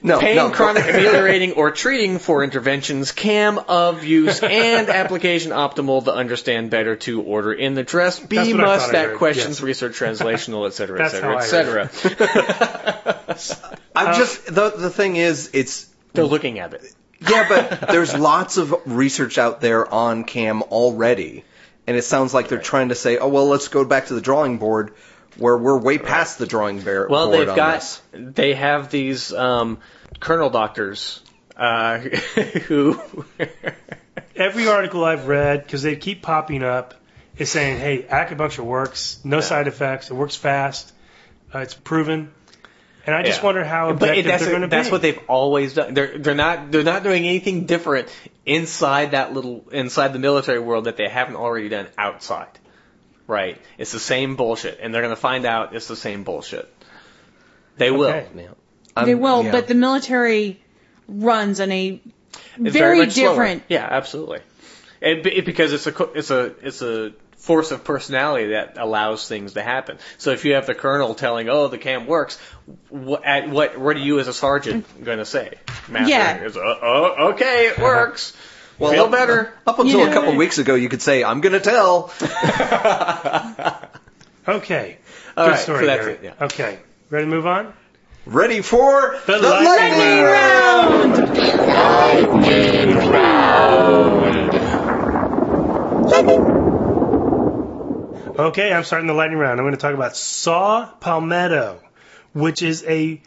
[0.00, 0.50] No, pain, no.
[0.50, 6.94] chronic ameliorating, or treating for interventions, CAM of use and application optimal to understand better
[6.96, 8.20] to order in the dress.
[8.20, 9.60] B That's what I must thought that questions, yes.
[9.60, 11.14] research, translational, et cetera, et That's
[11.50, 13.78] cetera, et I cetera.
[13.96, 16.94] I'm uh, just the the thing is, it's They're looking at it.
[17.28, 21.44] yeah, but there's lots of research out there on CAM already,
[21.88, 24.20] and it sounds like they're trying to say, oh well, let's go back to the
[24.20, 24.94] drawing board,
[25.38, 28.02] where we're way past the drawing bear, Well, board they've on got, this.
[28.12, 29.78] they have these um,
[30.20, 31.20] colonel doctors
[31.56, 31.98] uh,
[32.66, 33.00] who.
[34.36, 36.94] Every article I've read, because they keep popping up,
[37.38, 40.92] is saying, hey, acupuncture works, no side effects, it works fast,
[41.54, 42.32] uh, it's proven.
[43.06, 43.46] And I just Yeah.
[43.46, 44.70] wonder how But that's they're going to be.
[44.70, 45.94] that's what they've always done.
[45.94, 48.08] They're they're not they're not doing anything different
[48.44, 52.48] inside that little inside the military world that they haven't already done outside.
[53.28, 53.60] Right?
[53.76, 56.68] It's the same bullshit, and they're going to find out it's the same bullshit.
[57.76, 58.08] They will.
[58.34, 59.04] Yeah.
[59.04, 59.52] They will, yeah.
[59.52, 60.60] but the military
[61.06, 62.00] runs in a
[62.58, 63.28] It's very, much slower.
[63.30, 63.62] different.
[63.68, 64.40] Yeah, absolutely.
[65.00, 69.28] It, it, because it's a co- it's a it's a force of personality that allows
[69.28, 69.98] things to happen.
[70.16, 72.36] So if you have the colonel telling, "Oh, the cam works,"
[72.88, 75.54] what at, what what are you as a sergeant going to say?
[75.88, 76.42] Master Yeah.
[76.42, 78.32] is, "Oh, oh, okay, it works.
[78.78, 81.24] Well, Feel up- better." Up until You a know- couple weeks ago, you could say,
[81.24, 82.12] "I'm going to tell."
[84.48, 84.96] Okay.
[85.36, 86.12] All Good right, story, so that's Gary.
[86.14, 86.32] it, yeah.
[86.46, 86.78] Okay.
[87.10, 87.74] Ready to move on?
[88.24, 91.28] Ready for The the, lightning lightning round.
[98.38, 99.58] Okay, I'm starting the lightning round.
[99.60, 101.80] I'm going to talk about saw palmetto,
[102.32, 103.20] which is a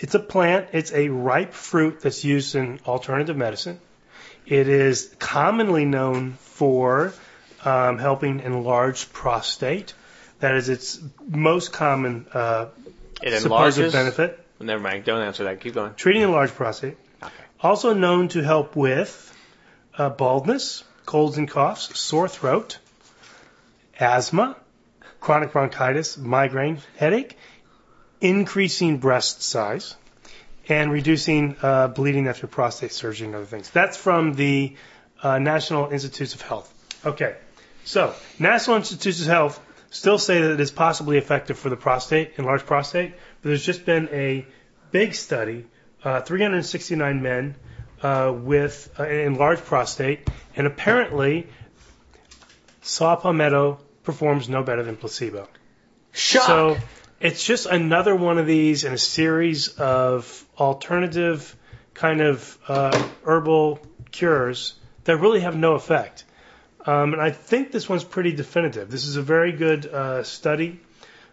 [0.00, 0.68] it's a plant.
[0.72, 3.80] It's a ripe fruit that's used in alternative medicine.
[4.52, 7.14] It is commonly known for
[7.64, 9.94] um, helping enlarge prostate.
[10.40, 12.66] That is its most common uh,
[13.22, 13.92] It supposed enlarges.
[13.94, 14.46] benefit.
[14.60, 15.04] Never mind.
[15.04, 15.60] Don't answer that.
[15.60, 15.94] Keep going.
[15.94, 16.98] Treating enlarged prostate.
[17.22, 17.32] Okay.
[17.60, 19.10] Also known to help with
[19.96, 22.78] uh, baldness, colds and coughs, sore throat,
[23.98, 24.56] asthma,
[25.20, 27.38] chronic bronchitis, migraine, headache,
[28.20, 29.96] increasing breast size,
[30.68, 33.70] and reducing uh, bleeding after prostate surgery and other things.
[33.70, 34.76] That's from the
[35.22, 36.72] uh, National Institutes of Health.
[37.04, 37.36] Okay,
[37.84, 39.60] so National Institutes of Health
[39.90, 43.84] still say that it is possibly effective for the prostate, enlarged prostate, but there's just
[43.84, 44.46] been a
[44.90, 45.66] big study,
[46.04, 47.56] uh, 369 men
[48.02, 51.46] uh, with uh, enlarged prostate, and apparently
[52.82, 55.48] saw palmetto performs no better than placebo.
[56.12, 56.46] Shock.
[56.46, 56.76] So
[57.20, 61.56] it's just another one of these in a series of alternative
[61.94, 66.24] kind of uh, herbal cures that really have no effect.
[66.86, 68.90] Um, and I think this one's pretty definitive.
[68.90, 70.80] This is a very good uh, study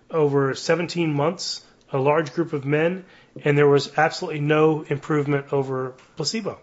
[0.09, 1.61] over 17 months,
[1.91, 3.05] a large group of men,
[3.43, 6.59] and there was absolutely no improvement over placebo.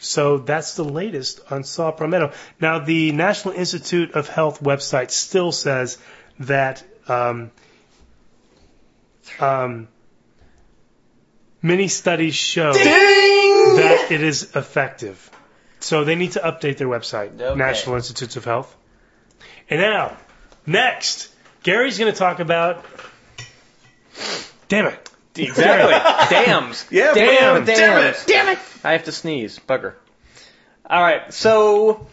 [0.00, 2.32] So that's the latest on saw palmetto.
[2.60, 5.98] Now, the National Institute of Health website still says
[6.40, 7.50] that um,
[9.40, 9.88] um,
[11.64, 15.30] many studies show that it is effective.
[15.80, 17.58] So they need to update their website, Okay.
[17.58, 18.74] National Institutes of Health.
[19.68, 20.16] And now,
[20.66, 21.30] next,
[21.62, 22.84] Gary's going to talk about.
[24.68, 25.10] Damn it.
[25.36, 26.36] Exactly.
[26.44, 26.86] Dams.
[26.90, 28.24] Yeah, Damn, damn, it.
[28.26, 28.58] Damn it!
[28.84, 29.58] I have to sneeze.
[29.58, 29.94] Bugger.
[30.88, 31.32] All right.
[31.34, 32.06] So,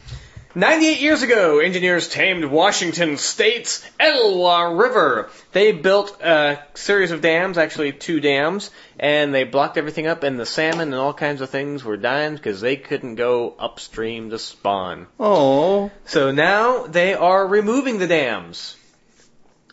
[0.53, 5.29] 98 years ago, engineers tamed Washington State's Elwha River.
[5.53, 10.37] They built a series of dams, actually two dams, and they blocked everything up, and
[10.37, 14.39] the salmon and all kinds of things were dying because they couldn't go upstream to
[14.39, 15.07] spawn.
[15.17, 18.75] Oh, So now they are removing the dams.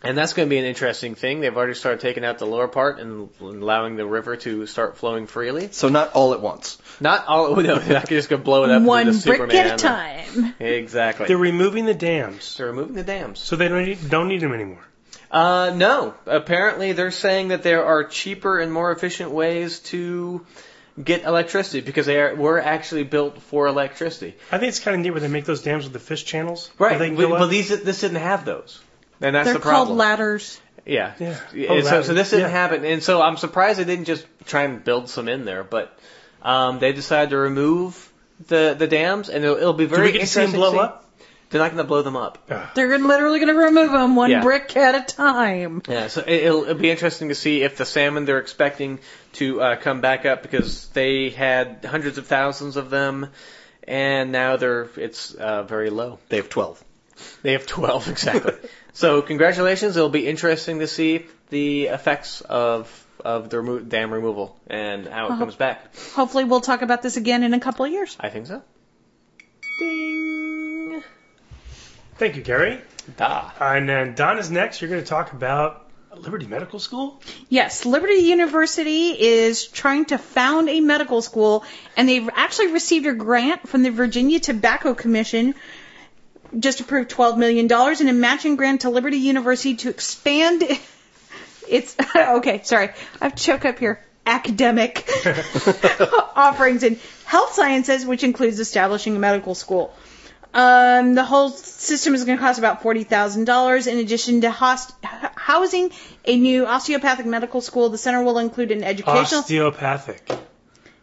[0.02, 1.40] And that's going to be an interesting thing.
[1.40, 5.26] They've already started taking out the lower part and allowing the river to start flowing
[5.26, 5.70] freely.
[5.72, 6.78] so not all at once.
[7.00, 7.56] Not all.
[7.62, 8.82] No, I can just go blow it up.
[8.82, 9.66] One the brick Superman.
[9.66, 10.54] at a time.
[10.60, 11.26] Exactly.
[11.26, 13.40] They're removing the dams, They're removing the dams.
[13.40, 14.84] so they don't need, don't need them anymore.
[15.30, 16.14] Uh, no.
[16.26, 20.46] Apparently, they're saying that there are cheaper and more efficient ways to
[21.02, 24.34] get electricity because they are, were actually built for electricity.
[24.50, 26.70] I think it's kind of neat where they make those dams with the fish channels.
[26.78, 26.92] Right.
[26.92, 28.80] Where they can But, but these this didn't have those.
[29.20, 30.60] And that's They're the called ladders.
[30.86, 31.12] Yeah.
[31.18, 31.36] Yeah.
[31.52, 32.48] And Oh, so, that- so this didn't yeah.
[32.48, 35.96] happen, and so I'm surprised they didn't just try and build some in there, but
[36.42, 38.10] um, they decided to remove
[38.46, 40.72] the the dams, and it'll, it'll be Do very we get to see them blow
[40.72, 41.04] see- up?
[41.50, 42.46] They're not going to blow them up.
[42.74, 44.42] They're literally going to remove them one Yeah.
[44.42, 45.80] brick at a time.
[45.88, 48.98] Yeah, so it, it'll, it'll be interesting to see if the salmon they're expecting
[49.34, 53.30] to uh, come back up because they had hundreds of thousands of them,
[53.84, 56.18] and now they're it's uh, very low.
[56.28, 56.84] They have 12.
[57.42, 58.52] They have 12 exactly.
[59.02, 59.96] So congratulations.
[59.96, 62.90] It'll be interesting to see the effects of
[63.24, 65.38] of the remo- dam removal and how it Uh-huh.
[65.40, 65.94] comes back.
[66.14, 68.16] Hopefully, we'll talk about this again in a couple of years.
[68.20, 68.62] I think so.
[69.78, 71.02] Ding.
[72.16, 72.80] Thank you, Gary.
[73.16, 73.50] Da.
[73.60, 74.80] And then Don is next.
[74.80, 77.20] You're going to talk about Liberty Medical School.
[77.48, 81.64] Yes, Liberty University is trying to found a medical school,
[81.96, 85.54] and they've actually received a grant from the Virginia Tobacco Commission.
[86.58, 87.66] Just approved $12 million
[88.00, 90.62] in a matching grant to Liberty University to expand
[91.68, 92.90] its, okay, sorry,
[93.20, 95.08] I have to choke up here, academic
[96.36, 99.94] offerings in health sciences, which includes establishing a medical school.
[100.54, 103.86] Um, the whole system is going to cost about forty thousand dollars.
[103.86, 105.90] In addition to host- housing
[106.24, 110.26] a new osteopathic medical school, the center will include an educational Osteopathic.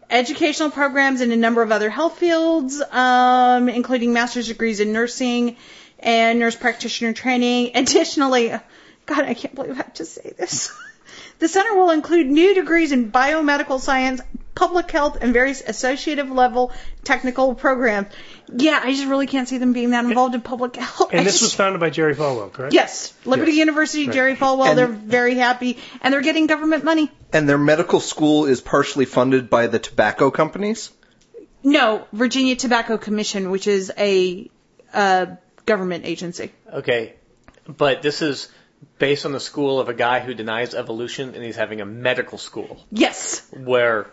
[0.10, 5.58] Educational programs in a number of other health fields, um, including master's degrees in nursing
[6.00, 7.72] and nurse practitioner training.
[7.76, 8.50] Additionally,
[9.06, 10.72] God, I can't believe I have to say this.
[11.38, 14.22] The center will include new degrees in biomedical science,
[14.56, 16.72] public health, and various associative level
[17.04, 18.08] technical programs.
[18.56, 21.14] Yeah, I just really can't see them being that involved in public health.
[21.14, 22.74] I And this just- was founded by Jerry Falwell, correct?
[22.74, 23.58] Yes, Liberty Yes.
[23.60, 24.14] University, Right.
[24.16, 27.12] Jerry Falwell, And- they're very happy, and they're getting government money.
[27.36, 30.90] And their medical school is partially funded by the tobacco companies.
[31.64, 34.50] No, Virginia Tobacco Commission, which is a
[34.94, 35.26] uh,
[35.66, 36.54] government agency.
[36.72, 37.16] Okay,
[37.68, 38.48] but this is
[39.00, 42.38] based on the school of a guy who denies evolution, and he's having a medical
[42.38, 43.46] school Yes.
[43.52, 44.10] where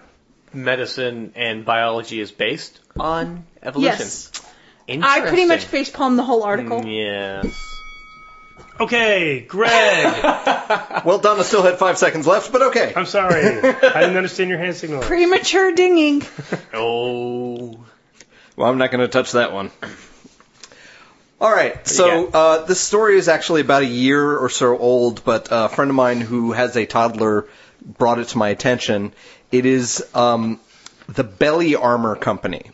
[0.53, 3.99] medicine and biology is based on evolution.
[4.01, 4.33] Yes.
[4.89, 5.25] Interesting.
[5.25, 6.85] I pretty much facepalmed the whole article.
[6.85, 7.45] Yeah.
[8.83, 10.25] Okay, Greg.
[11.05, 12.93] Well, Donna still had five seconds left, but okay.
[12.97, 13.43] I'm sorry.
[13.45, 15.03] I didn't understand your hand signal.
[15.03, 16.23] Premature dinging.
[16.75, 17.85] Oh.
[18.57, 19.71] Well, I'm not going to touch that one.
[21.41, 25.49] All right, so uh, this story is actually about a year or so old, but
[25.51, 27.49] a friend of mine who has a toddler
[27.85, 29.13] brought it to my attention.
[29.51, 30.61] It is um,
[31.09, 32.71] the Belly Armor Company.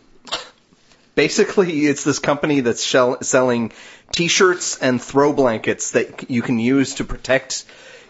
[1.18, 3.72] Basically, it's this company that's shell- selling
[4.12, 7.64] T-shirts and throw blankets that you can use to protect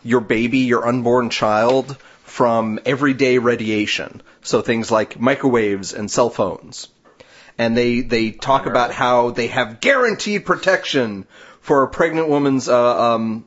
[0.05, 4.21] your baby, your unborn child, from everyday radiation.
[4.43, 6.89] So things like microwaves and cell phones
[7.59, 11.27] and they they talk about how they have guaranteed protection
[11.61, 13.45] for a pregnant woman's uh, um,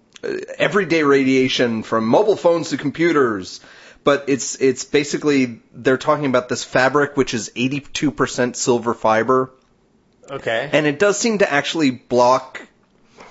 [0.57, 3.61] everyday radiation from mobile phones to computers.
[4.03, 9.51] But it's it's basically they're talking about this fabric which is 82% silver fiber,
[10.29, 10.69] Okay.
[10.73, 12.65] and it does seem to actually block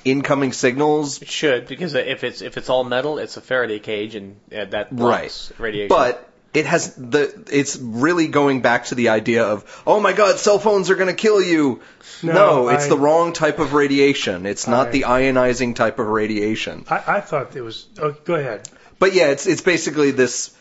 [0.04, 1.20] incoming signals.
[1.22, 4.64] It should because if it's if it's all metal, it's a Faraday cage, and uh,
[4.66, 5.88] that blocks radiation.
[5.88, 10.38] But it has the it's really going back to the idea of oh my god
[10.38, 11.80] cell phones are going to kill you.
[12.22, 14.46] No, No, it's I- the wrong type of radiation.
[14.46, 16.84] It's not I- the ionizing type of radiation.
[16.88, 17.86] I, I thought it was.
[18.00, 18.68] Oh, go ahead.
[19.00, 20.56] But yeah, it's it's basically this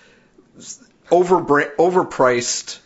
[1.12, 1.42] over
[1.78, 2.80] overpriced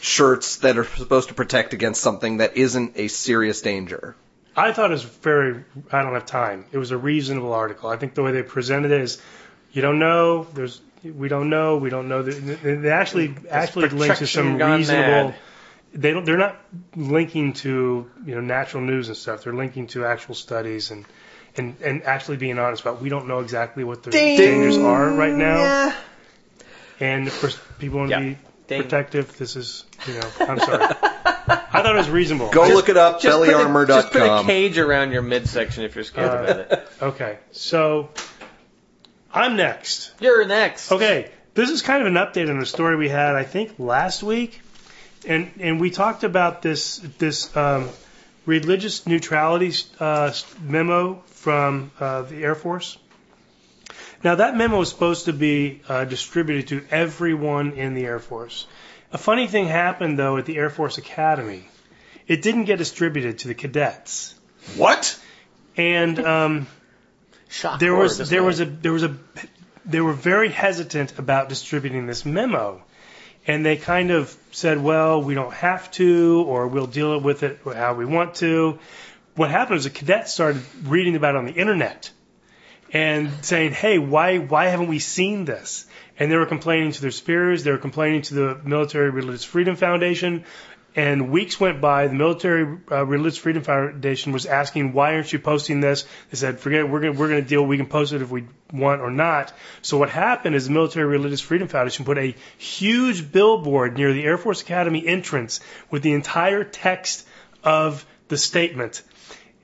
[0.00, 4.14] shirts that are supposed to protect against something that isn't a serious danger.
[4.56, 5.64] I thought it was very.
[5.90, 6.66] I don't have time.
[6.72, 7.90] It was a reasonable article.
[7.90, 9.20] I think the way they presented it is,
[9.72, 10.44] you don't know.
[10.44, 10.80] There's.
[11.02, 11.76] We don't know.
[11.76, 12.22] We don't know.
[12.22, 15.28] They, they actually actually link to some reasonable.
[15.28, 15.34] mad.
[15.92, 16.24] They don't.
[16.24, 16.60] They're not
[16.94, 19.44] linking to you know natural news and stuff.
[19.44, 21.04] They're linking to actual studies and
[21.56, 23.02] and and actually being honest about.
[23.02, 25.94] We don't know exactly what the dangers are right now.
[27.04, 28.22] And of course, people want to Yeah.
[28.30, 28.82] be Ding.
[28.82, 29.36] protective.
[29.36, 30.28] This is you know.
[30.40, 30.84] I'm sorry.
[31.46, 32.50] I thought it was reasonable.
[32.50, 34.46] Go look it up, just put, a, just put a bellyarmor.com.
[34.46, 36.88] cage around your midsection if you're scared Uh, about it.
[37.02, 38.08] Okay, so
[39.32, 40.12] I'm next.
[40.20, 40.92] You're next.
[40.92, 44.22] Okay, this is kind of an update on a story we had, I think, last
[44.22, 44.60] week,
[45.26, 47.88] and and we talked about this this um,
[48.46, 50.32] religious neutrality uh,
[50.62, 52.96] memo from uh, the Air Force.
[54.24, 58.66] Now that memo was supposed to be uh, distributed to everyone in the Air Force.
[59.12, 61.68] A funny thing happened though at the Air Force Academy.
[62.26, 64.34] It didn't get distributed to the cadets,
[64.76, 65.20] What?
[65.76, 66.66] and um,
[67.48, 69.14] Shock there was there was a there was a
[69.84, 72.82] they were very hesitant about distributing this memo
[73.46, 77.60] and they kind of said well we don't have to or we'll deal with it
[77.74, 78.78] how we want to
[79.36, 82.10] what happened was the cadets started reading about it on the internet
[82.94, 85.86] and saying hey why why haven't we seen this
[86.18, 89.76] and they were complaining to their superiors they were complaining to the military religious freedom
[89.76, 90.44] foundation
[90.96, 92.06] and weeks went by.
[92.06, 96.60] The Military uh, Religious Freedom Foundation was asking, "Why aren't you posting this?" They said,
[96.60, 96.88] "Forget it.
[96.88, 97.64] We're going we're going to deal.
[97.66, 101.06] We can post it if we want or not." So what happened is the Military
[101.06, 106.12] Religious Freedom Foundation put a huge billboard near the Air Force Academy entrance with the
[106.12, 107.26] entire text
[107.64, 109.02] of the statement.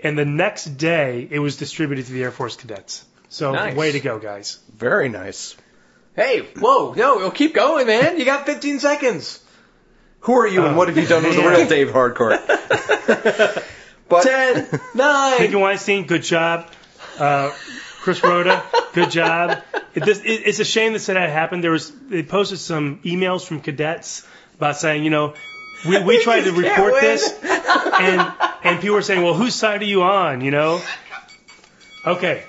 [0.03, 3.05] And the next day, it was distributed to the Air Force cadets.
[3.31, 3.77] So Nice.
[3.77, 4.59] way to go, guys.
[4.77, 5.57] Very nice.
[6.17, 8.19] Hey, whoa, no, we'll keep going, man.
[8.19, 9.41] You got 15 seconds.
[10.21, 12.39] Who are you and what have you done with the real Dave Hardcore?
[14.09, 15.41] but 10, 9.
[15.41, 16.67] Mickey Weinstein, good job.
[17.19, 17.53] Uh,
[18.03, 18.63] Chris Rodda,
[18.93, 19.63] good job.
[19.95, 21.63] It, this, it, it's a shame that that happened.
[21.63, 24.27] There was they posted some emails from cadets
[24.57, 25.35] about saying, you know,
[25.87, 28.33] we, we tried to report this, and
[28.65, 30.41] and people were saying, well, whose side are you on?
[30.41, 30.83] You know.
[32.07, 32.45] Okay.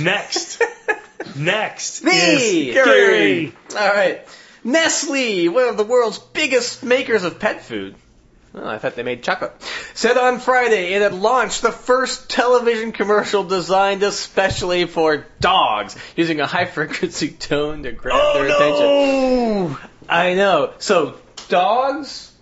[0.00, 0.62] Next.
[1.36, 2.02] Next.
[2.02, 3.52] Me, is Gary.
[3.76, 4.26] All right.
[4.64, 7.94] Nestle, one of the world's biggest makers of pet food.
[8.54, 9.52] Oh, I thought they made chocolate.
[9.94, 16.40] Said on Friday it had launched the first television commercial designed especially for dogs, using
[16.40, 18.86] a high frequency tone to grab oh, their attention.
[18.86, 20.72] Oh I know.
[20.78, 21.16] So
[21.48, 22.32] dogs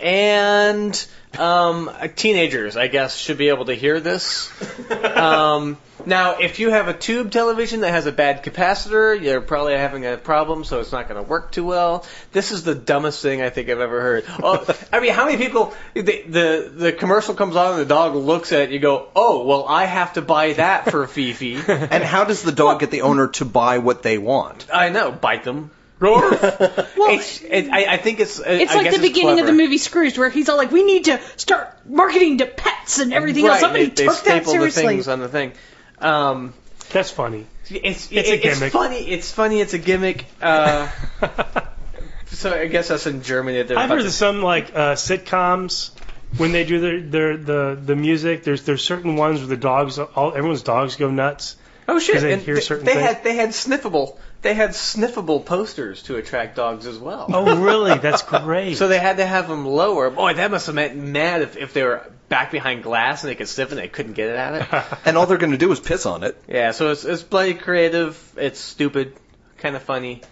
[0.00, 1.06] and
[1.36, 4.50] um, teenagers, I guess, should be able to hear this.
[4.90, 9.74] Um, now, if you have a tube television that has a bad capacitor, you're probably
[9.74, 12.06] having a problem, so it's not going to work too well.
[12.32, 14.24] This is the dumbest thing I think I've ever heard.
[14.42, 15.74] Oh, I mean, how many people?
[15.94, 18.70] The, the the commercial comes on and the dog looks at it.
[18.70, 21.54] You go, oh, well, I have to buy that for Fifi.
[21.68, 24.66] and how does the dog get the owner to buy what they want?
[24.72, 25.70] I know, bite them.
[26.00, 28.38] it's, it, I, I think it's.
[28.38, 30.84] It's I like guess the beginning of the movie Scrooge, where he's all like, "We
[30.84, 34.44] need to start marketing to pets and everything else." Right, Somebody they, they took that
[34.46, 35.52] staple the things on the thing.
[36.00, 36.54] Um,
[36.92, 37.46] That's funny.
[37.68, 38.72] it's It's a it- it's gimmick.
[38.72, 39.08] funny.
[39.10, 39.60] It's funny.
[39.60, 40.26] It's a gimmick.
[40.40, 40.88] Uh,
[42.26, 43.62] so I guess that's in Germany.
[43.62, 45.90] They're I've heard of some like uh, sitcoms
[46.36, 48.44] when they do their, their the the music.
[48.44, 51.56] There's there's certain ones where the dogs all everyone's dogs go nuts.
[51.88, 52.20] Oh shit!
[52.20, 53.06] they and hear th- certain they things.
[53.06, 57.26] had they had sniffable they had sniffable posters to attract dogs as well.
[57.32, 57.98] Oh, really?
[57.98, 58.76] That's great.
[58.76, 60.10] So they had to have them lower.
[60.10, 63.34] Boy, that must have meant mad if, if they were back behind glass and they
[63.34, 64.98] could sniff and they couldn't get it at it.
[65.06, 66.40] And all they're going to do is piss on it.
[66.46, 68.16] yeah, so it's it's bloody creative.
[68.36, 69.16] It's stupid,
[69.56, 70.22] kind of funny.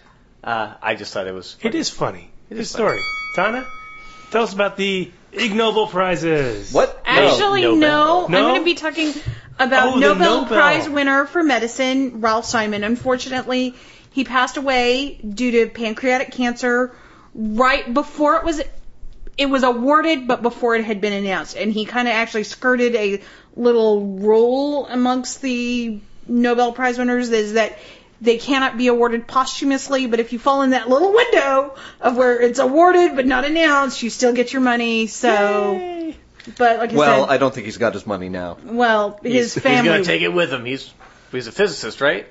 [0.45, 1.55] Uh, I just thought it was.
[1.55, 1.69] Funny.
[1.75, 2.31] it is funny.
[2.51, 3.05] It is Good is story.
[3.33, 3.67] Tana,
[4.31, 6.73] tell us about the Ig Nobel prizes.
[6.73, 7.03] What?
[7.05, 7.79] Actually, Nobel.
[7.81, 8.27] no.
[8.29, 8.39] No?
[8.39, 9.13] I'm going to be talking
[9.59, 10.47] about Oh, Nobel, Nobel.
[10.57, 12.85] Prize winner for medicine, Ralph Simon.
[12.85, 13.75] Unfortunately,
[14.17, 16.91] he passed away due to pancreatic cancer
[17.35, 18.62] right before it was
[19.37, 21.55] it was awarded, but before it had been announced.
[21.59, 23.21] And he kind of actually skirted a
[23.55, 27.77] little rule amongst the Nobel Prize winners is that
[28.23, 32.41] they cannot be awarded posthumously, but if you fall in that little window of where
[32.41, 35.07] it's awarded but not announced, you still get your money.
[35.07, 36.14] So,
[36.57, 38.57] but like I said, Well, said, I don't think he's got his money now.
[38.64, 39.91] well, his He's family.
[39.91, 40.64] gonna take it with him.
[40.64, 40.91] He's
[41.31, 42.27] he's a physicist, right?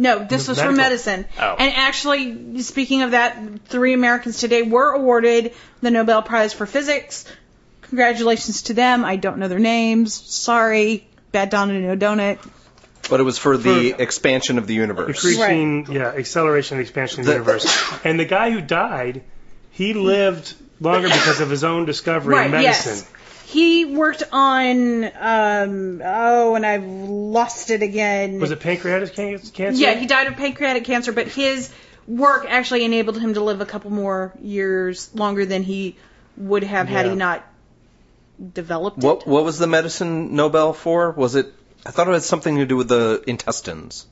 [0.00, 1.26] No, this was for medicine.
[1.38, 1.56] Oh.
[1.58, 7.24] And actually, speaking of that, three Americans today were awarded the Nobel Prize for Physics.
[7.82, 9.04] Congratulations to them.
[9.04, 10.14] I don't know their names.
[10.14, 11.06] Sorry.
[11.32, 12.38] Bad Donna no donut.
[13.08, 15.08] But it was for the For- expansion of the universe.
[15.24, 17.82] Increasing, yeah, acceleration and expansion of the The- universe.
[18.04, 19.22] And the guy who died,
[19.70, 22.96] he lived longer because of his own discovery in medicine.
[22.96, 23.06] yes.
[23.50, 28.38] He worked on, um, oh, and I've lost it again.
[28.40, 29.80] Was it pancreatic can- cancer?
[29.80, 31.70] Yeah, he died of pancreatic cancer, but his
[32.06, 35.96] work actually enabled him to live a couple more years longer than he
[36.36, 37.12] would have had Yeah.
[37.12, 37.44] he not
[38.54, 39.04] developed it.
[39.04, 41.10] What what was the medicine Nobel for?
[41.10, 41.52] Was it?
[41.84, 44.06] I thought it had something to do with the intestines.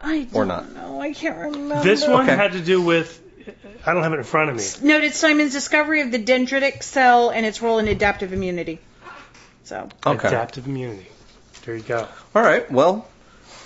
[0.00, 0.74] I don't or not.
[0.74, 1.00] know.
[1.00, 1.82] I can't remember.
[1.82, 2.36] This one Okay.
[2.36, 3.20] had to do with.
[3.86, 4.86] I don't have it in front of me.
[4.88, 8.78] noted Simon's discovery of the dendritic cell and its role in adaptive immunity.
[9.64, 10.28] So, Okay.
[10.28, 11.06] Adaptive immunity.
[11.64, 12.08] There you go.
[12.34, 12.70] All right.
[12.70, 13.08] Well,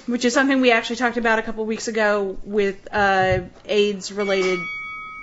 [0.06, 4.60] which is something we actually talked about a couple weeks ago with uh, AIDS-related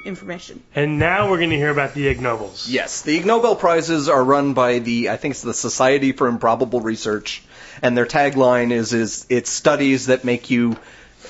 [0.04, 0.62] information.
[0.76, 2.68] And now we're going to hear about the Ig Nobels.
[2.68, 6.28] yes, the Ig Nobel prizes are run by the I think it's the Society for
[6.28, 7.42] Improbable Research,
[7.82, 10.76] and their tagline is is it's studies that make you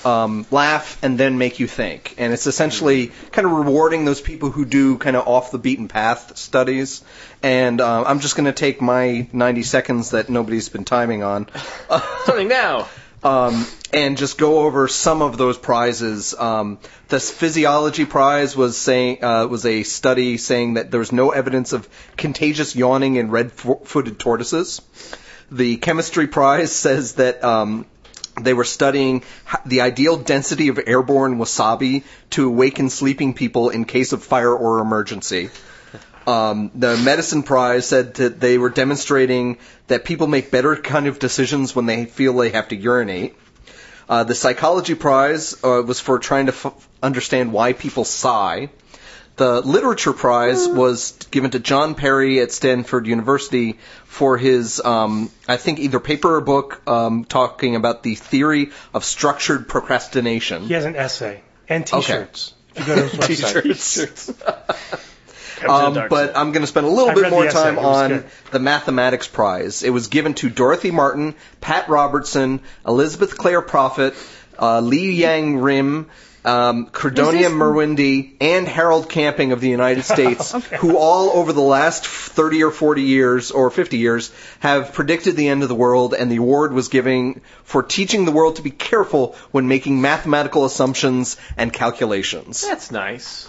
[0.06, 4.52] um, laugh and then make you think, and it's essentially kind of rewarding those people
[4.52, 7.04] who do kind of off the beaten path studies.
[7.42, 11.48] And uh, I'm just going to take my 90 seconds that nobody's been timing on.
[12.26, 12.88] Something now.
[13.24, 16.34] um, and just go over some of those prizes.
[16.38, 21.32] Um, the physiology prize was saying uh, was a study saying that there was no
[21.32, 21.88] evidence of
[22.18, 24.82] contagious yawning in red-footed tortoises.
[25.52, 27.86] The chemistry prize says that um,
[28.40, 29.24] they were studying
[29.66, 34.80] the ideal density of airborne wasabi to awaken sleeping people in case of fire or
[34.80, 35.50] emergency.
[36.26, 39.58] Um, the medicine prize said that they were demonstrating
[39.88, 43.36] that people make better kind of decisions when they feel they have to urinate.
[44.08, 48.70] Uh, the psychology prize uh, was for trying to f- understand why people sigh.
[49.36, 55.58] The literature prize was given to John Perry at Stanford University for his, um, I
[55.58, 60.64] think, either paper or book um, talking about the theory of structured procrastination.
[60.64, 62.54] He has an essay and T-shirts.
[62.76, 63.64] If you go to his website.
[63.64, 64.34] T-shirts.
[65.62, 66.38] Come to Um, but.
[66.38, 68.26] I'm going to spend a little I bit more time on good.
[68.52, 69.82] the mathematics prize.
[69.82, 74.14] It was given to Dorothy Martin, Pat Robertson, Elizabeth Clare Prophet,
[74.60, 76.10] uh, Lee Yang Rim,
[76.46, 80.78] um, Credonia this- Mwerinde, and Harold Camping of the United States, Okay.
[80.78, 85.48] who all over the last 30 or 40 years or 50 years have predicted the
[85.48, 88.72] end of the world, and the award was given for teaching the world to be
[88.72, 92.62] careful when making mathematical assumptions and calculations.
[92.62, 93.48] That's nice.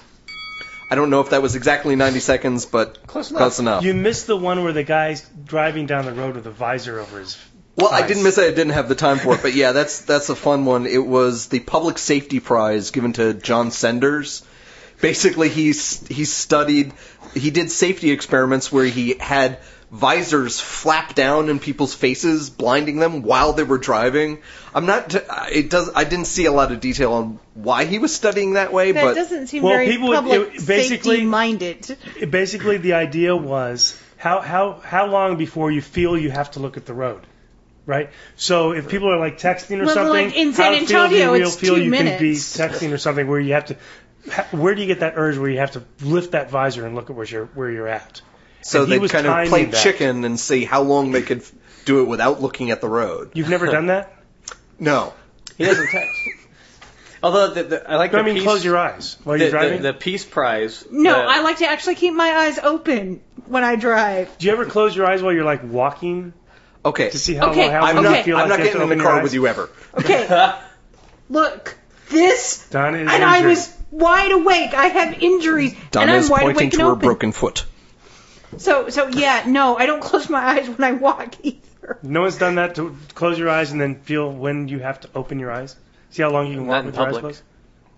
[0.90, 3.38] I don't know if that was exactly 90 seconds, but Close enough.
[3.40, 3.82] Close enough.
[3.84, 7.18] You missed the one where the guy's driving down the road with a visor over
[7.20, 7.36] his.
[7.76, 8.44] Well, I didn't miss it.
[8.44, 10.86] I didn't have the time for it, but yeah, that's that's a fun one.
[10.86, 14.42] It was the public safety prize given to John Senders.
[15.00, 16.92] Basically, he's he studied,
[17.34, 19.58] he did safety experiments where he had
[19.90, 24.38] visors flap down in people's faces, blinding them while they were driving.
[24.72, 25.14] I'm not.
[25.52, 25.90] It does.
[25.94, 29.02] I didn't see a lot of detail on why he was studying that way, That
[29.04, 31.96] but doesn't seem Well, very people would- public it- basically- safety minded.
[32.30, 36.76] Basically, the idea was how how how long before you feel you have to look
[36.76, 37.20] at the road,
[37.86, 38.10] right?
[38.36, 40.90] So if people are like texting or Well, something, like in how San it feels
[40.90, 43.66] you Antonio, real it's feel two you can be texting or something where you have
[43.66, 43.76] to.
[44.56, 47.10] Where do you get that urge where you have to lift that visor and look
[47.10, 48.22] at where you're where you're at?
[48.62, 49.82] so he they was kind of play that.
[49.82, 51.44] chicken and see how long they could
[51.84, 53.32] do it without looking at the road.
[53.34, 54.10] You've never done that?
[54.78, 55.12] No.
[55.56, 56.20] He doesn't text.
[57.22, 59.50] Although the, the, I like I the mean, peace, close your eyes while the, you're
[59.50, 59.82] driving.
[59.82, 60.84] the, the peace prize.
[60.90, 64.36] No, the- I like to actually keep my eyes open when I drive.
[64.38, 66.32] do you ever close your eyes while you're like walking?
[66.84, 67.10] Okay.
[67.10, 68.14] to see how Okay, how I'm long okay.
[68.16, 69.22] not, feel I'm not you getting in the open your car eyes.
[69.22, 69.70] with you ever.
[69.98, 70.52] Okay.
[71.30, 71.76] Look,
[72.10, 72.68] this.
[72.68, 73.50] Donna is and I injured.
[73.50, 74.74] was wide awake.
[74.74, 77.00] I have injuries, Donna's and I'm wide pointing awake to and her open.
[77.06, 77.64] broken foot.
[78.58, 81.98] So, so yeah, no, I don't close my eyes when I walk either.
[82.02, 85.08] No one's done that to close your eyes and then feel when you have to
[85.14, 85.74] open your eyes.
[86.10, 87.22] See how long you can Not walk in with your eyes public.
[87.22, 87.42] closed,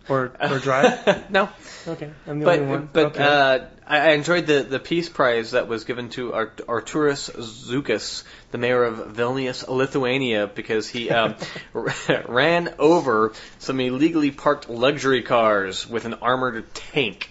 [0.09, 1.31] or or drive.
[1.31, 1.49] no,
[1.89, 2.89] Okay, I'm the only one.
[2.93, 3.25] but but okay.
[3.25, 8.25] uh, I I enjoyed the the peace prize that was given to Art- Arturas Zuokas,
[8.51, 11.35] the mayor of Vilnius, Lithuania, because he um,
[12.29, 17.31] ran over some illegally parked luxury cars with an armored tank.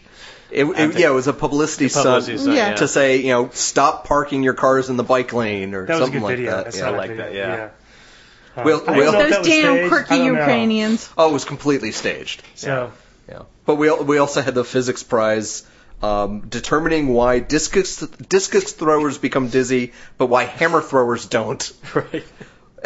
[0.51, 2.69] It, it- yeah, it was a publicity, Publicity stunt stunt, Yeah.
[2.69, 2.75] yeah.
[2.75, 6.01] to say, you know, stop parking your cars in the bike lane or that was
[6.01, 6.51] a something good like video.
[6.51, 6.67] that.
[6.67, 6.91] I saw yeah.
[6.91, 7.25] that like video.
[7.25, 7.69] that, yeah.
[8.55, 9.89] Uh, We'll- we'll- Those that damn staged.
[9.89, 10.25] quirky I know.
[10.39, 11.09] Ukrainians.
[11.17, 12.41] Oh, it was completely staged.
[12.53, 12.91] So
[13.27, 13.41] Yeah.
[13.65, 15.63] But we we also had the physics prize
[16.01, 21.71] um, determining why discus discus throwers become dizzy, but why hammer throwers don't.
[21.93, 22.25] Right.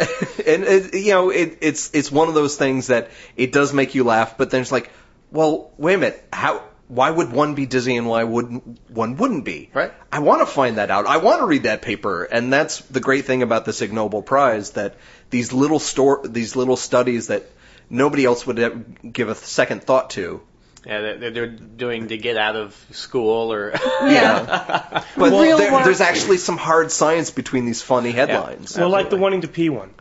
[0.00, 3.94] and it, you know, it, it's it's one of those things that it does make
[3.94, 4.90] you laugh, but then it's like,
[5.30, 6.62] well, wait a minute, how?
[6.88, 9.70] Why would one be dizzy and why wouldn't one wouldn't be?
[9.72, 9.92] Right.
[10.10, 11.06] I want to find that out.
[11.06, 14.22] I want to read that paper, and that's the great thing about this Ig Nobel
[14.22, 14.96] Prize that
[15.28, 17.44] these little store these little studies that
[17.90, 20.40] nobody else would give a second thought to.
[20.86, 25.04] Yeah, they're, they're doing to get out of school or Yeah.
[25.16, 25.84] But Real there, work.
[25.84, 28.76] there's actually some hard science between these funny headlines.
[28.78, 29.94] Well, like the wanting to pee one.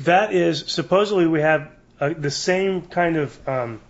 [0.00, 1.70] That is supposedly we have
[2.00, 3.80] uh, the same kind of um,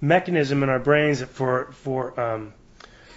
[0.00, 2.54] mechanism in our brains for for um,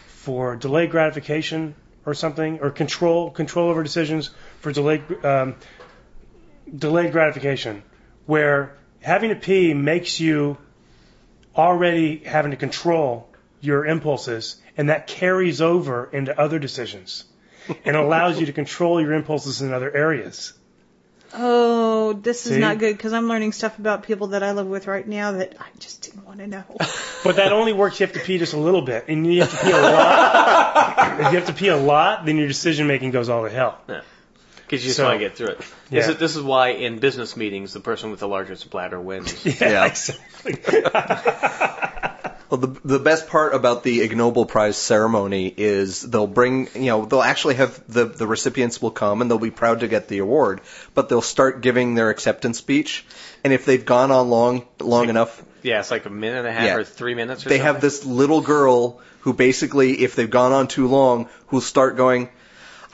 [0.08, 1.74] for delayed gratification
[2.06, 4.30] or something, or control control over decisions
[4.60, 5.56] for delayed um,
[6.76, 7.82] delayed gratification,
[8.26, 10.58] where having to pee makes you
[11.56, 13.30] already having to control
[13.62, 17.24] your impulses, and that carries over into other decisions
[17.84, 20.54] and allows you to control your impulses in other areas.
[21.38, 24.88] Oh, this is not good because I'm learning stuff about people that I live with
[24.88, 26.64] right now that I just didn't want to know.
[27.24, 28.00] But that only works.
[28.00, 31.20] You have to pee just a little bit, and you have to pee a lot.
[31.20, 33.80] if you have to pee a lot, then your decision making goes all to hell.
[34.66, 35.62] Because you just So- want to get through it.
[35.90, 36.00] Yeah.
[36.02, 39.34] This, is, this is why in business meetings the person with the largest bladder wins.
[39.62, 39.86] Yeah.
[39.86, 40.58] exactly.
[42.48, 46.86] Well, the the best part about the Ig Nobel Prize ceremony is they'll bring, you
[46.86, 50.08] know, they'll actually have the the recipients will come and they'll be proud to get
[50.10, 50.62] the award,
[50.94, 53.04] but they'll start giving their acceptance speech,
[53.44, 56.52] and if they've gone on long long enough, Yeah, it's like a minute and a
[56.54, 56.76] half Yeah.
[56.76, 57.74] or three minutes or they something.
[57.74, 62.30] have this little girl who basically, if they've gone on too long, who'll start going.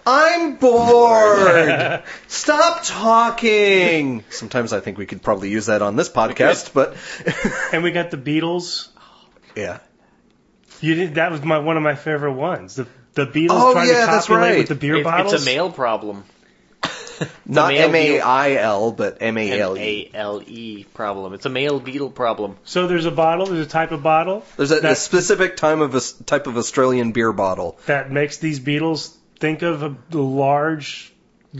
[0.06, 2.04] I'm bored.
[2.28, 4.24] Stop talking.
[4.30, 6.96] Sometimes I think we could probably use that on this podcast, but
[7.74, 8.90] and we got the beetles.
[9.56, 9.80] yeah.
[10.80, 11.16] You did.
[11.16, 12.76] That was my one of my favorite ones.
[12.76, 14.58] The the beetles Oh, trying yeah, to copulate right.
[14.58, 15.34] with the beer It- bottles.
[15.34, 16.24] It's a male problem.
[17.46, 20.10] Not M A I L, but M A L M E.
[20.12, 21.34] A L E problem.
[21.34, 22.58] It's a male beetle problem.
[22.64, 23.46] So there's a bottle.
[23.46, 26.58] There's a type of bottle There's a, a specific time of a s- type of
[26.58, 27.78] Australian beer bottle.
[27.86, 31.12] that makes these beetles think of a large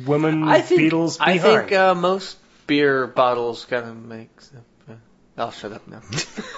[0.06, 2.38] women I think beetles I think uh, most
[2.68, 4.30] beer bottles kind of make.
[4.88, 4.94] Uh,
[5.38, 6.02] I'll shut up now.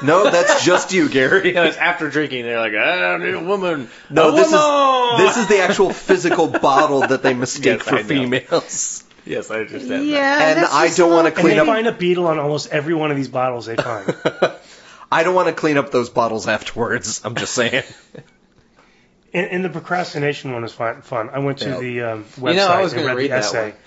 [0.03, 1.51] No, that's just you, Gary.
[1.53, 2.43] no, it's after drinking.
[2.43, 3.89] They're like, I need a woman.
[4.09, 5.21] No, a this woman!
[5.21, 9.03] is this is the actual physical bottle that they mistake Yes, for I females.
[9.25, 10.05] Yes, I understand.
[10.07, 12.93] yeah, And I don't wanna little and they up- find a beetle on almost every
[12.93, 14.13] one of these bottles they find.
[15.09, 17.21] I don't want to clean up those bottles afterwards.
[17.23, 17.83] I'm just saying.
[19.33, 21.01] And, and the procrastination one is fun.
[21.01, 21.29] fun.
[21.29, 21.79] I went to Yeah.
[21.79, 23.69] the um, website You know, I was and gonna read, read the that essay.
[23.71, 23.79] one.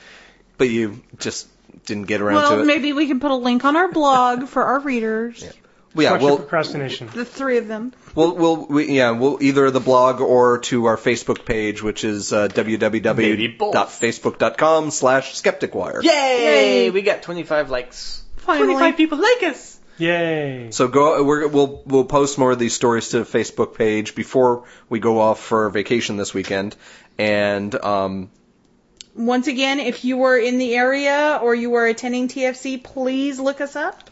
[0.58, 1.46] But you just
[1.86, 2.56] didn't get around Well, to it.
[2.58, 5.42] Well, maybe we can put a link on our blog for our readers.
[5.94, 7.08] Well, yeah, Structured we'll, procrastination.
[7.14, 7.92] The three of them.
[8.14, 12.32] we'll, we'll, we, yeah, we'll either the blog or to our Facebook page, which is
[12.34, 16.02] uh, www.facebook.com slash skepticwire.
[16.02, 16.10] Yay!
[16.10, 16.90] Yay.
[16.90, 18.22] We got 25 likes.
[18.36, 18.74] Finally.
[18.74, 19.75] 25 people like us.
[19.98, 20.68] Yay!
[20.70, 21.22] So go.
[21.22, 25.20] We're, we'll we'll post more of these stories to the Facebook page before we go
[25.20, 26.76] off for vacation this weekend.
[27.18, 28.30] And um,
[29.14, 33.60] Once again, if you were in the area or you were attending TFC, please look
[33.60, 34.10] us up.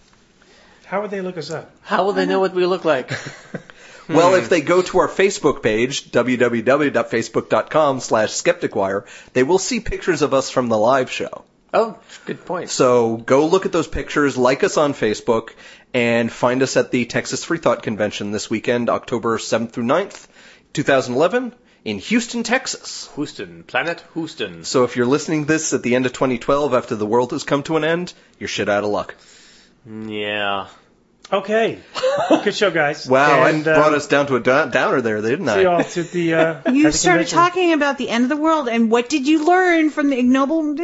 [0.87, 1.71] How would they look us up?
[1.83, 3.11] How will they know what we look like?
[4.09, 10.23] well, if they go to our Facebook page, www.facebook.com slash skepticwire, they will see pictures
[10.23, 11.45] of us from the live show.
[11.75, 12.71] Oh, good point.
[12.71, 15.51] So go look at those pictures, like us on Facebook,
[15.93, 20.27] and find us at the Texas Free Thought Convention this weekend, October 7th through 9th,
[20.73, 23.11] 2011, in Houston, Texas.
[23.15, 24.65] Houston, planet Houston.
[24.65, 27.45] So if you're listening to this at the end of 2012 after the world has
[27.45, 29.15] come to an end, you're shit out of luck.
[29.87, 30.69] Yeah.
[31.33, 31.79] Okay.
[32.29, 33.09] Good show, guys.
[33.15, 35.57] Wow, and, I uh, brought us down to a downer there, didn't I?
[35.57, 36.35] See y'all to the.
[36.35, 37.39] Uh, You started convention.
[37.39, 40.27] talking about the end of the world, and what did you learn from the Ig
[40.27, 40.77] Nobel?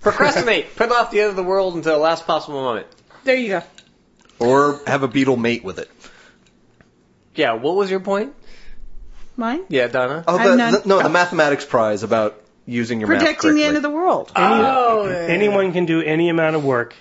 [0.00, 0.76] Procrastinate.
[0.76, 2.86] Put off the end of the world until the last possible moment.
[3.24, 3.62] There you go.
[4.38, 5.90] Or have a beetle mate with it.
[7.34, 8.34] Yeah, what was your point?
[9.36, 9.64] Mine?
[9.68, 10.24] Yeah, Donna.
[10.26, 13.76] Oh, I'm the, the- no, the mathematics prize about using your math Protecting the end
[13.76, 14.32] of the world.
[14.34, 16.94] Oh, Anyone can do any amount of work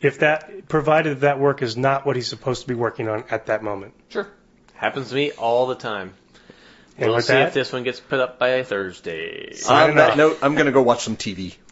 [0.00, 3.46] if that, provided that work is not what he's supposed to be working on at
[3.46, 3.94] that moment.
[4.08, 4.28] Sure.
[4.74, 6.14] Happens to me all the time.
[6.96, 9.50] And we'll see that, if this one gets put up by Thursday.
[9.50, 11.54] On Signing that note, I'm going to go watch some TV.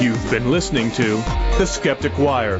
[0.00, 1.16] You've been listening to
[1.58, 2.58] The Skeptic Wire.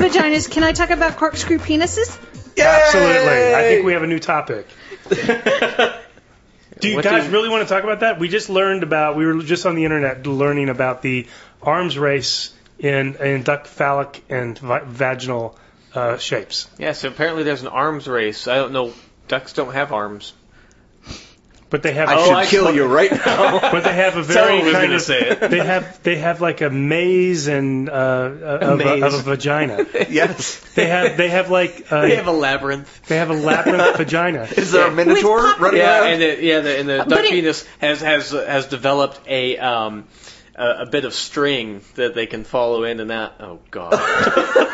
[0.00, 0.50] Vaginas.
[0.50, 2.18] Can I talk about corkscrew penises?
[2.58, 3.54] Absolutely.
[3.54, 4.66] I think we have a new topic.
[5.08, 8.18] Do you What guys do you- really want to talk about that?
[8.18, 11.28] We just learned about, we were just on the internet learning about the
[11.62, 12.52] arms race
[12.82, 15.56] in, in duck phallic and vi- vaginal
[15.94, 16.68] uh, shapes.
[16.78, 18.46] Yeah, so apparently there's an arms race.
[18.48, 18.92] I don't know.
[19.28, 20.34] Ducks don't have arms.
[21.70, 23.58] But they have, I should I- kill you right now.
[23.72, 25.50] but they have a very Someone was kind gonna of, say it.
[25.50, 29.02] they have, they have like a maze and, uh, of, a, maze.
[29.02, 29.86] of a vagina.
[30.10, 30.60] yes.
[30.74, 33.06] They have, they have like, uh, They have a labyrinth.
[33.06, 34.42] they have a labyrinth vagina.
[34.54, 36.12] Is there a minotaur With pop- running Yeah, around?
[36.12, 39.56] and the, yeah, the, and the But duck it- penis has has has developed a
[39.56, 40.04] um
[40.54, 43.34] a, a bit of string that they can follow in and out.
[43.40, 43.92] Oh God.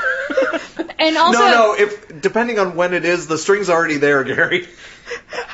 [1.00, 1.74] And also, no, no.
[1.78, 4.66] If depending on when it is, the string's already there, Gary.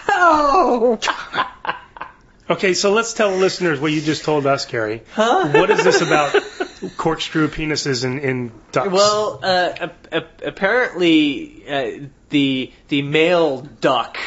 [0.09, 0.99] oh,
[2.49, 5.03] Okay, so let's tell the listeners what you just told us, Carrie.
[5.13, 5.49] Huh?
[5.49, 6.35] What is this about
[6.97, 8.91] corkscrew penises in, in ducks?
[8.91, 14.19] Well, uh, ap- ap- apparently uh, the the male duck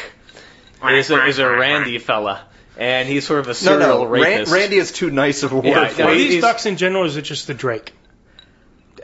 [0.84, 2.44] is a, is a Randy fella,
[2.78, 4.04] and he's sort of a No, serial no.
[4.06, 4.52] Ran- rapist.
[4.52, 6.18] Randy is too nice of a word Yeah, for no, Are it.
[6.18, 7.92] these he's- ducks in general, or is it just the drake?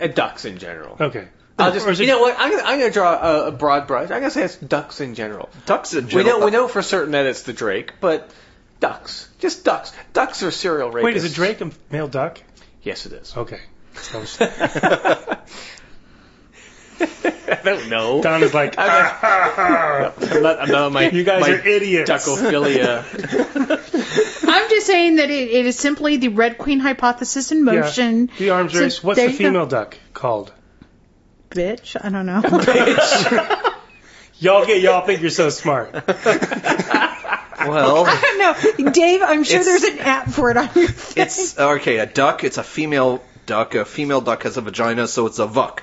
[0.01, 0.97] Uh, ducks in general.
[1.01, 1.29] Okay.
[1.59, 2.35] I'll just, Or is you know what?
[2.39, 4.05] I'm gonna, I'm gonna draw a, a broad brush.
[4.11, 5.49] I'm gonna say it's ducks in general.
[5.67, 6.41] Ducks in We general.
[6.41, 8.29] know we know for certain that it's the drake, but
[8.81, 9.93] ducks, just ducks.
[10.13, 11.03] Ducks are serial rapists.
[11.05, 12.41] Wait, is a drake a male duck?
[12.83, 13.37] Yes, it is.
[13.37, 13.61] Okay.
[13.95, 14.25] So,
[17.47, 18.23] I don't know.
[18.23, 21.11] Don is like, ah, I'm not, I'm not on my.
[21.11, 22.11] you guys my are idiots.
[22.11, 23.05] Duckophilia.
[24.49, 27.81] I'm just saying that it, it is simply the Red Queen hypothesis in Yeah.
[27.81, 28.31] motion.
[28.39, 29.03] The arms So race.
[29.05, 29.45] What's there the you go.
[29.45, 30.53] female duck called?
[31.51, 32.41] Bitch, I don't know.
[34.41, 35.93] Y'all get y'all think you're so smart.
[35.93, 36.03] Well,
[38.07, 38.39] I don't
[38.85, 39.23] know, Dave.
[39.23, 41.23] I'm sure there's an app for it on your thing.
[41.25, 41.99] it's okay.
[41.99, 42.43] A duck.
[42.45, 43.75] It's a female duck.
[43.77, 45.81] A female duck has a vagina, so it's a vuck.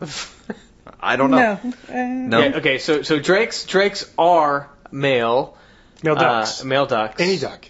[1.00, 1.58] I don't know.
[1.62, 1.72] no.
[1.88, 2.38] Uh, No.
[2.40, 5.56] Yeah, okay, so so drakes drakes are male
[6.02, 6.62] Male ducks.
[6.62, 7.20] Uh, male ducks.
[7.20, 7.66] Any duck.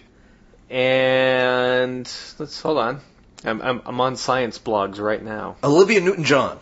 [0.69, 2.09] And
[2.39, 3.01] let's hold on.
[3.43, 5.57] I'm I'm, I'm on science blogs right now.
[5.63, 6.59] Olivia Newton-John.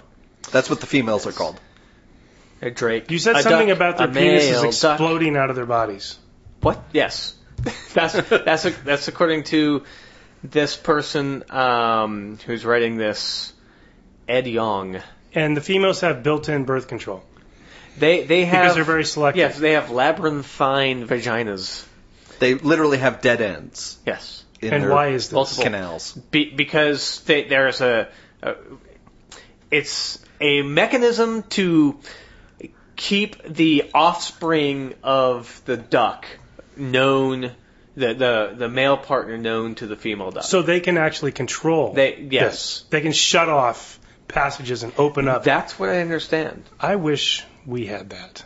[0.51, 1.59] That's what the females are called.
[2.61, 3.11] A drake.
[3.11, 4.93] You said a something duck, about their a penises male duck.
[4.99, 6.17] exploding out of their bodies.
[6.61, 6.83] What?
[6.91, 7.35] Yes.
[7.93, 9.83] that's that's that's according to
[10.43, 13.53] this person um, who's writing this,
[14.27, 15.01] Ed Yong.
[15.35, 17.23] And the females have built-in birth control
[17.97, 19.39] They they have because they're very selective.
[19.39, 21.85] yes they have labyrinthine vaginas.
[22.39, 24.43] They literally have dead ends Yes.
[24.61, 25.33] in And why is this?
[25.33, 25.63] Multiple.
[25.63, 26.13] canals.
[26.31, 28.07] Be, because they, there's a,
[28.41, 28.55] a,
[29.71, 31.99] it's a mechanism to
[32.95, 36.25] keep the offspring of the duck
[36.75, 37.51] known,
[37.95, 40.43] the the, the male partner known to the female duck.
[40.43, 41.93] So they can actually control.
[41.93, 42.51] They- yes.
[42.51, 42.85] this.
[42.89, 43.98] They can shut off
[44.29, 45.43] passages and open up.
[45.43, 46.63] that's what I understand.
[46.79, 48.43] I wish we had that.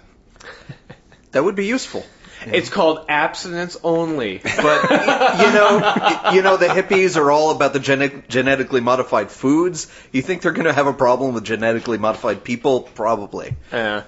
[1.31, 2.03] That would be useful.
[2.45, 4.39] It's called abstinence only.
[4.43, 9.87] But you know, you know, the hippies are all about the gene- genetically modified foods.
[10.11, 12.81] You think they're going to have a problem with genetically modified people?
[12.81, 13.55] Probably.
[13.71, 14.01] Uh,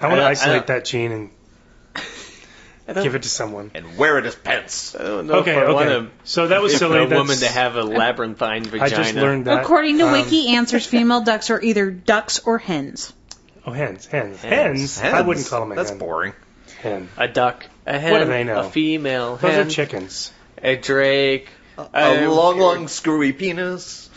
[0.00, 1.35] I want to don't- I isolate that gene and I don't,
[2.94, 3.70] give it to someone.
[3.74, 4.94] And wear it as pants.
[4.94, 6.06] I don't know Okay, if I want okay.
[6.06, 6.12] to.
[6.24, 7.02] So that was for silly.
[7.04, 8.84] a That's, woman to have a labyrinthine vagina.
[8.84, 9.62] I just learned that.
[9.62, 13.12] According to Um, Wiki Answers, female ducks are either ducks or hens.
[13.64, 14.98] Oh, hens, hens, Hens.
[15.00, 15.14] hens.
[15.14, 15.98] I wouldn't call them a That's hen.
[15.98, 16.32] boring.
[16.80, 17.08] hen.
[17.16, 18.60] A duck, a hen, What do they know?
[18.60, 19.50] a female hen.
[19.50, 20.32] Those hen, are chickens.
[20.62, 21.48] a drake.
[21.76, 24.08] A um, long, long, screwy penis.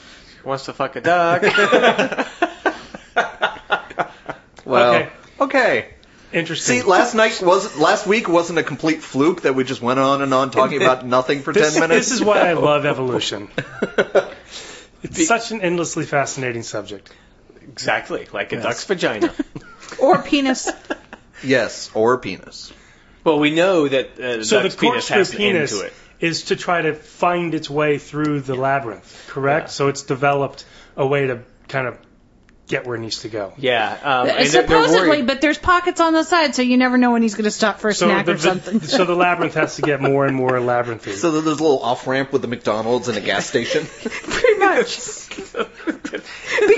[0.45, 1.41] wants to fuck a duck.
[4.65, 5.09] Well, Okay.
[5.41, 5.89] okay.
[6.31, 6.81] Interesting.
[6.81, 10.21] See, last night was last week wasn't a complete fluke that we just went on
[10.21, 12.07] and on talking about nothing for this, ten minutes.
[12.09, 13.49] this is why I love evolution.
[15.01, 17.09] It's such an endlessly fascinating subject.
[17.63, 18.63] exactly, like a Yes.
[18.63, 19.33] duck's vagina.
[19.99, 20.69] Or penis.
[21.43, 22.71] yes, or penis.
[23.23, 25.81] well, we know that uh, the So duck's the penis corkscrew has an penis end
[25.81, 25.93] to it.
[26.19, 29.71] is to try to find its way through the labyrinth, correct?
[29.71, 30.65] So it's developed
[30.97, 31.39] a way to
[31.69, 31.97] kind of
[32.69, 33.51] get where it needs to go.
[33.57, 36.97] Yeah, um, and they're- they're Supposedly, but there's pockets on the side, so you never
[36.97, 38.79] know when he's going to stop for a So snack the, or something.
[38.79, 41.13] the- so the labyrinth has to get more and more labyrinthy.
[41.15, 43.85] So there's a little off ramp with the McDonald's and a gas station.
[44.03, 44.97] Pretty much.
[45.39, 45.63] they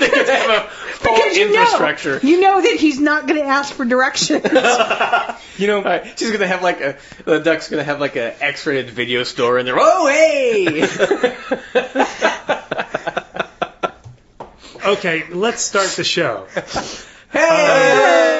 [0.07, 0.69] have a
[1.03, 4.43] whole Because you know, you know that he's not going to ask for directions.
[5.57, 8.89] you know, Right, she's gonna have like a the duck's gonna have like a X-rated
[8.91, 9.75] video store in there.
[9.77, 10.81] Oh hey!
[14.85, 16.47] Okay, let's start the show.
[17.31, 18.31] hey!